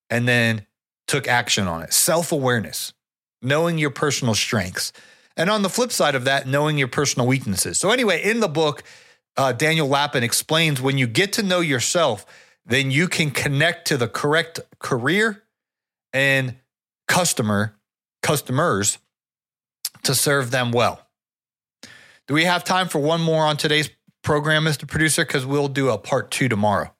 and 0.09 0.27
then 0.27 0.65
took 1.07 1.27
action 1.27 1.67
on 1.67 1.83
it. 1.83 1.93
Self 1.93 2.31
awareness, 2.31 2.93
knowing 3.41 3.77
your 3.77 3.91
personal 3.91 4.35
strengths. 4.35 4.91
And 5.37 5.49
on 5.49 5.61
the 5.61 5.69
flip 5.69 5.91
side 5.91 6.15
of 6.15 6.25
that, 6.25 6.47
knowing 6.47 6.77
your 6.77 6.89
personal 6.89 7.25
weaknesses. 7.25 7.79
So, 7.79 7.91
anyway, 7.91 8.21
in 8.21 8.41
the 8.41 8.49
book, 8.49 8.83
uh, 9.37 9.53
Daniel 9.53 9.87
Lapin 9.87 10.21
explains 10.21 10.81
when 10.81 10.97
you 10.97 11.07
get 11.07 11.33
to 11.33 11.43
know 11.43 11.61
yourself, 11.61 12.25
then 12.69 12.91
you 12.91 13.07
can 13.07 13.31
connect 13.31 13.87
to 13.87 13.97
the 13.97 14.07
correct 14.07 14.59
career 14.77 15.43
and 16.13 16.55
customer 17.07 17.75
customers 18.21 18.99
to 20.03 20.13
serve 20.13 20.51
them 20.51 20.71
well. 20.71 21.07
Do 22.27 22.35
we 22.35 22.45
have 22.45 22.63
time 22.63 22.87
for 22.87 22.99
one 22.99 23.21
more 23.21 23.43
on 23.43 23.57
today's 23.57 23.89
program, 24.23 24.65
Mr. 24.65 24.87
Producer? 24.87 25.25
Because 25.25 25.47
we'll 25.47 25.67
do 25.67 25.89
a 25.89 25.97
part 25.97 26.29
two 26.29 26.47
tomorrow. 26.47 26.93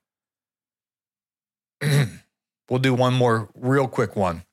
we'll 1.81 2.79
do 2.79 2.95
one 2.95 3.13
more 3.13 3.49
real 3.53 3.87
quick 3.87 4.15
one. 4.15 4.43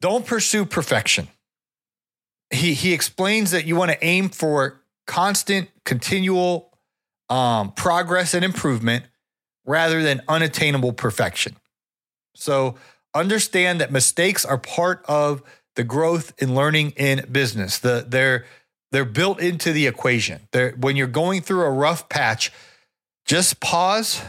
Don't 0.00 0.26
pursue 0.26 0.64
perfection. 0.64 1.28
He, 2.50 2.74
he 2.74 2.92
explains 2.92 3.52
that 3.52 3.64
you 3.64 3.76
want 3.76 3.92
to 3.92 4.04
aim 4.04 4.28
for 4.28 4.82
constant, 5.06 5.70
continual 5.84 6.76
um, 7.30 7.70
progress 7.70 8.34
and 8.34 8.44
improvement 8.44 9.04
rather 9.64 10.02
than 10.02 10.20
unattainable 10.28 10.92
perfection. 10.92 11.56
So 12.34 12.76
understand 13.14 13.80
that 13.80 13.92
mistakes 13.92 14.44
are 14.44 14.58
part 14.58 15.04
of 15.06 15.42
the 15.76 15.84
growth 15.84 16.32
and 16.40 16.54
learning 16.54 16.92
in 16.96 17.26
business. 17.30 17.78
The, 17.78 18.04
they're 18.06 18.44
they're 18.90 19.04
built 19.06 19.40
into 19.40 19.72
the 19.72 19.86
equation. 19.86 20.48
They're, 20.52 20.72
when 20.72 20.96
you're 20.96 21.06
going 21.06 21.40
through 21.40 21.62
a 21.62 21.70
rough 21.70 22.10
patch, 22.10 22.52
just 23.24 23.58
pause 23.58 24.20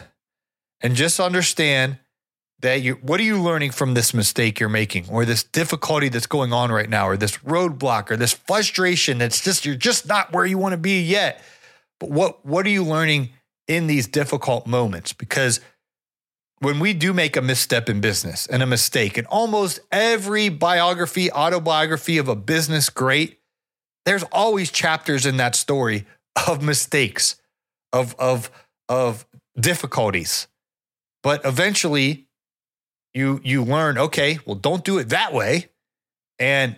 and 0.80 0.96
just 0.96 1.20
understand 1.20 2.00
that 2.62 2.82
you 2.82 2.94
what 3.02 3.20
are 3.20 3.24
you 3.24 3.42
learning 3.42 3.72
from 3.72 3.94
this 3.94 4.14
mistake 4.14 4.60
you're 4.60 4.70
making 4.70 5.06
or 5.10 5.26
this 5.26 5.44
difficulty 5.44 6.08
that's 6.08 6.28
going 6.28 6.54
on 6.54 6.72
right 6.72 6.90
now 6.90 7.10
or 7.10 7.18
this 7.18 7.38
roadblock 7.40 8.10
or 8.10 8.16
this 8.16 8.32
frustration 8.32 9.18
that's 9.18 9.42
just 9.42 9.66
you're 9.66 9.76
just 9.76 10.08
not 10.08 10.32
where 10.32 10.46
you 10.46 10.58
want 10.58 10.72
to 10.72 10.78
be 10.78 11.02
yet. 11.02 11.44
But 12.00 12.10
what 12.10 12.46
what 12.46 12.66
are 12.66 12.70
you 12.70 12.86
learning 12.86 13.32
in 13.68 13.88
these 13.88 14.08
difficult 14.08 14.68
moments? 14.68 15.14
Because 15.14 15.60
when 16.60 16.80
we 16.80 16.94
do 16.94 17.14
make 17.14 17.36
a 17.36 17.42
misstep 17.42 17.90
in 17.90 18.00
business 18.02 18.48
and 18.48 18.64
a 18.64 18.66
mistake, 18.66 19.18
and 19.18 19.28
almost 19.28 19.80
every 19.92 20.50
biography, 20.50 21.32
autobiography 21.32 22.18
of 22.18 22.28
a 22.28 22.36
business 22.36 22.90
great 22.90 23.40
there's 24.06 24.24
always 24.24 24.72
chapters 24.72 25.26
in 25.26 25.38
that 25.38 25.56
story 25.56 26.06
of 26.48 26.62
mistakes, 26.64 27.36
of 27.92 28.16
of 28.20 28.52
of 28.90 29.26
difficulties. 29.60 30.48
But 31.22 31.46
eventually 31.46 32.28
you 33.14 33.40
you 33.44 33.64
learn, 33.64 33.98
okay, 33.98 34.40
well 34.46 34.56
don't 34.56 34.84
do 34.84 34.98
it 34.98 35.10
that 35.10 35.34
way. 35.34 35.70
And 36.40 36.76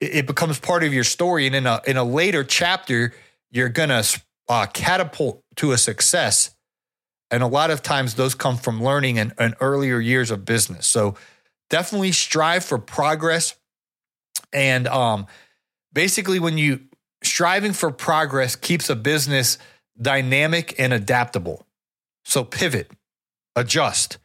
it 0.00 0.26
becomes 0.26 0.58
part 0.58 0.84
of 0.84 0.94
your 0.94 1.04
story 1.04 1.46
and 1.46 1.54
in 1.54 1.66
a 1.66 1.80
in 1.86 1.96
a 1.96 2.04
later 2.04 2.44
chapter 2.44 3.12
you're 3.50 3.68
to 3.68 4.04
uh, 4.48 4.66
catapult 4.66 5.42
to 5.56 5.72
a 5.72 5.78
success. 5.78 6.54
And 7.30 7.42
a 7.42 7.46
lot 7.46 7.70
of 7.70 7.82
times 7.82 8.14
those 8.14 8.34
come 8.34 8.56
from 8.56 8.82
learning 8.82 9.16
in, 9.16 9.32
in 9.38 9.54
earlier 9.60 9.98
years 9.98 10.30
of 10.30 10.44
business. 10.44 10.86
So 10.86 11.16
definitely 11.70 12.12
strive 12.12 12.64
for 12.64 12.78
progress 12.78 13.54
and 14.52 14.86
um 14.86 15.26
basically 15.92 16.38
when 16.38 16.58
you 16.58 16.80
striving 17.22 17.72
for 17.72 17.90
progress 17.90 18.56
keeps 18.56 18.90
a 18.90 18.96
business 18.96 19.58
dynamic 20.00 20.74
and 20.78 20.92
adaptable. 20.92 21.66
So 22.24 22.44
pivot, 22.44 22.90
adjust, 23.56 24.18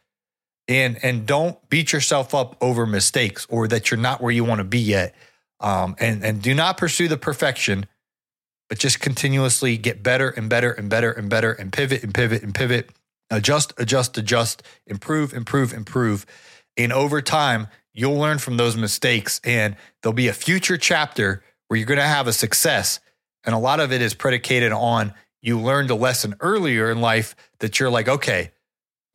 and 0.68 0.98
and 1.02 1.26
don't 1.26 1.56
beat 1.68 1.92
yourself 1.92 2.34
up 2.34 2.56
over 2.60 2.86
mistakes 2.86 3.46
or 3.48 3.68
that 3.68 3.90
you're 3.90 4.00
not 4.00 4.20
where 4.20 4.32
you 4.32 4.44
want 4.44 4.58
to 4.58 4.64
be 4.64 4.80
yet. 4.80 5.14
Um, 5.60 5.96
and 5.98 6.24
and 6.24 6.42
do 6.42 6.54
not 6.54 6.78
pursue 6.78 7.08
the 7.08 7.18
perfection, 7.18 7.86
but 8.70 8.78
just 8.78 9.00
continuously 9.00 9.76
get 9.76 10.00
better 10.00 10.30
and 10.30 10.48
better 10.48 10.70
and 10.70 10.88
better 10.88 11.10
and 11.10 11.28
better 11.28 11.52
and 11.52 11.72
pivot 11.72 12.04
and 12.04 12.14
pivot 12.14 12.44
and 12.44 12.54
pivot, 12.54 12.90
adjust, 13.28 13.74
adjust, 13.76 14.16
adjust, 14.16 14.62
improve, 14.86 15.34
improve, 15.34 15.74
improve. 15.74 16.24
And 16.76 16.92
over 16.92 17.20
time, 17.20 17.66
you'll 17.92 18.16
learn 18.16 18.38
from 18.38 18.58
those 18.58 18.76
mistakes, 18.76 19.40
and 19.42 19.74
there'll 20.00 20.14
be 20.14 20.28
a 20.28 20.32
future 20.32 20.76
chapter 20.76 21.42
where 21.66 21.78
you're 21.78 21.86
going 21.86 21.98
to 21.98 22.04
have 22.04 22.28
a 22.28 22.32
success. 22.32 23.00
And 23.42 23.56
a 23.56 23.58
lot 23.58 23.80
of 23.80 23.92
it 23.92 24.00
is 24.00 24.14
predicated 24.14 24.70
on 24.70 25.14
you 25.42 25.58
learned 25.58 25.90
a 25.90 25.96
lesson 25.96 26.36
earlier 26.38 26.92
in 26.92 27.00
life 27.00 27.34
that 27.58 27.80
you're 27.80 27.90
like, 27.90 28.06
okay, 28.06 28.52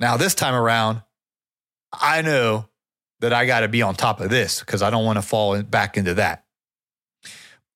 now 0.02 0.18
this 0.18 0.36
time 0.36 0.54
around, 0.54 1.02
I 1.94 2.22
know 2.24 2.68
that 3.22 3.32
I 3.32 3.46
got 3.46 3.62
to 3.62 3.70
be 3.70 3.82
on 3.82 3.96
top 3.96 4.20
of 4.20 4.30
this 4.30 4.60
because 4.60 4.82
I 4.82 4.89
don't 4.89 5.06
want 5.06 5.18
to 5.18 5.22
fall 5.22 5.62
back 5.63 5.96
into 5.96 6.15
that. 6.15 6.44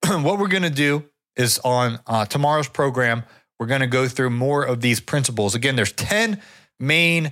what 0.06 0.40
we're 0.40 0.50
going 0.50 0.64
to 0.64 0.70
do 0.70 1.06
is 1.40 1.58
on 1.64 2.00
uh, 2.06 2.26
tomorrow's 2.26 2.68
program, 2.68 3.24
we're 3.58 3.66
going 3.66 3.82
to 3.82 3.88
go 3.88 4.08
through 4.08 4.30
more 4.30 4.64
of 4.64 4.82
these 4.82 5.00
principles. 5.00 5.56
Again, 5.56 5.76
there's 5.76 5.94
10 5.94 6.42
main 6.80 7.32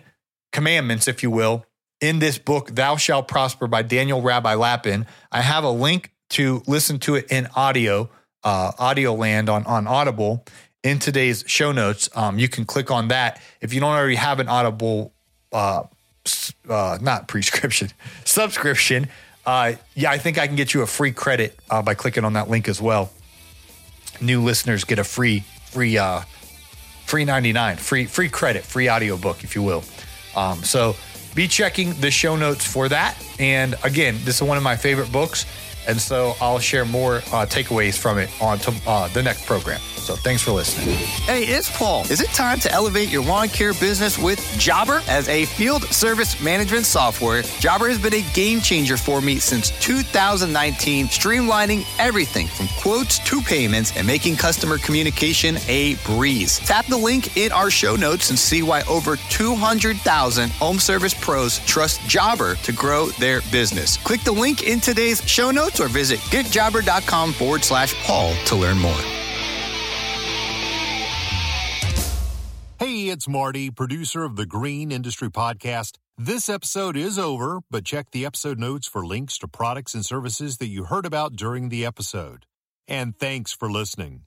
commandments, 0.51 1.07
if 1.07 1.21
you 1.21 1.29
will, 1.29 1.65
in 1.99 2.19
this 2.19 2.37
book, 2.37 2.71
Thou 2.71 2.95
Shalt 2.95 3.27
Prosper 3.27 3.67
by 3.67 3.81
Daniel 3.81 4.21
Rabbi 4.21 4.53
Lapin. 4.53 5.05
I 5.31 5.41
have 5.41 5.63
a 5.63 5.69
link 5.69 6.11
to 6.31 6.63
listen 6.67 6.99
to 6.99 7.15
it 7.15 7.27
in 7.29 7.47
audio, 7.55 8.09
uh, 8.43 8.71
audio 8.79 9.13
land 9.13 9.49
on, 9.49 9.65
on 9.65 9.87
Audible 9.87 10.45
in 10.83 10.99
today's 10.99 11.43
show 11.47 11.71
notes. 11.71 12.09
Um, 12.15 12.39
you 12.39 12.47
can 12.47 12.65
click 12.65 12.89
on 12.89 13.09
that. 13.09 13.41
If 13.59 13.73
you 13.73 13.81
don't 13.81 13.91
already 13.91 14.15
have 14.15 14.39
an 14.39 14.47
Audible, 14.47 15.13
uh, 15.51 15.83
uh, 16.69 16.97
not 17.01 17.27
prescription, 17.27 17.89
subscription, 18.25 19.09
uh, 19.45 19.73
yeah, 19.95 20.11
I 20.11 20.17
think 20.17 20.37
I 20.37 20.47
can 20.47 20.55
get 20.55 20.73
you 20.73 20.81
a 20.81 20.87
free 20.87 21.11
credit 21.11 21.57
uh, 21.69 21.81
by 21.81 21.93
clicking 21.93 22.23
on 22.23 22.33
that 22.33 22.49
link 22.49 22.67
as 22.67 22.81
well. 22.81 23.11
New 24.21 24.41
listeners 24.43 24.83
get 24.83 24.99
a 24.99 25.03
free, 25.03 25.41
free, 25.65 25.97
uh, 25.97 26.21
free 27.05 27.25
99, 27.25 27.77
free, 27.77 28.05
free 28.05 28.29
credit, 28.29 28.63
free 28.63 28.89
audiobook, 28.89 29.43
if 29.43 29.55
you 29.55 29.63
will. 29.63 29.83
Um, 30.35 30.63
so 30.63 30.95
be 31.35 31.47
checking 31.47 31.93
the 32.01 32.11
show 32.11 32.35
notes 32.35 32.65
for 32.65 32.89
that. 32.89 33.15
And 33.39 33.75
again, 33.83 34.15
this 34.23 34.37
is 34.37 34.43
one 34.43 34.57
of 34.57 34.63
my 34.63 34.75
favorite 34.75 35.11
books. 35.11 35.45
And 35.87 35.99
so 35.99 36.35
I'll 36.41 36.59
share 36.59 36.85
more 36.85 37.17
uh, 37.17 37.45
takeaways 37.45 37.97
from 37.97 38.17
it 38.17 38.29
on 38.41 38.59
to, 38.59 38.73
uh, 38.85 39.07
the 39.09 39.23
next 39.23 39.45
program. 39.45 39.79
So 40.07 40.15
thanks 40.15 40.41
for 40.41 40.51
listening. 40.51 40.95
Hey, 40.95 41.43
it's 41.43 41.69
Paul. 41.77 42.03
Is 42.09 42.21
it 42.21 42.29
time 42.29 42.59
to 42.61 42.71
elevate 42.71 43.09
your 43.09 43.23
lawn 43.23 43.49
care 43.49 43.73
business 43.73 44.17
with 44.17 44.39
Jobber? 44.57 45.01
As 45.09 45.27
a 45.27 45.43
field 45.43 45.83
service 45.83 46.41
management 46.41 46.85
software, 46.85 47.41
Jobber 47.59 47.89
has 47.89 47.99
been 47.99 48.13
a 48.13 48.21
game 48.33 48.61
changer 48.61 48.95
for 48.95 49.19
me 49.19 49.37
since 49.37 49.69
2019, 49.81 51.07
streamlining 51.07 51.85
everything 51.99 52.47
from 52.47 52.69
quotes 52.79 53.19
to 53.19 53.41
payments 53.41 53.97
and 53.97 54.07
making 54.07 54.37
customer 54.37 54.77
communication 54.77 55.57
a 55.67 55.95
breeze. 56.05 56.59
Tap 56.59 56.85
the 56.85 56.97
link 56.97 57.35
in 57.35 57.51
our 57.51 57.69
show 57.69 57.97
notes 57.97 58.29
and 58.29 58.39
see 58.39 58.63
why 58.63 58.83
over 58.83 59.17
200,000 59.29 60.51
home 60.51 60.79
service 60.79 61.13
pros 61.13 61.59
trust 61.65 61.99
Jobber 62.07 62.55
to 62.55 62.71
grow 62.71 63.07
their 63.19 63.41
business. 63.51 63.97
Click 63.97 64.21
the 64.21 64.31
link 64.31 64.63
in 64.63 64.79
today's 64.79 65.21
show 65.29 65.51
notes 65.51 65.76
or 65.79 65.87
visit 65.87 66.19
getjobber.com 66.31 67.33
forward 67.33 67.63
slash 67.63 67.93
Paul 68.03 68.33
to 68.45 68.55
learn 68.55 68.77
more. 68.77 69.01
Hey, 72.79 73.09
it's 73.09 73.27
Marty, 73.27 73.71
producer 73.71 74.23
of 74.23 74.35
the 74.35 74.45
Green 74.45 74.91
Industry 74.91 75.29
Podcast. 75.29 75.97
This 76.15 76.47
episode 76.47 76.95
is 76.95 77.17
over, 77.17 77.61
but 77.71 77.85
check 77.85 78.11
the 78.11 78.23
episode 78.23 78.59
notes 78.59 78.87
for 78.87 79.05
links 79.05 79.37
to 79.39 79.47
products 79.47 79.93
and 79.95 80.05
services 80.05 80.57
that 80.57 80.67
you 80.67 80.85
heard 80.85 81.05
about 81.05 81.35
during 81.35 81.69
the 81.69 81.85
episode. 81.85 82.45
And 82.87 83.17
thanks 83.17 83.51
for 83.51 83.69
listening. 83.69 84.26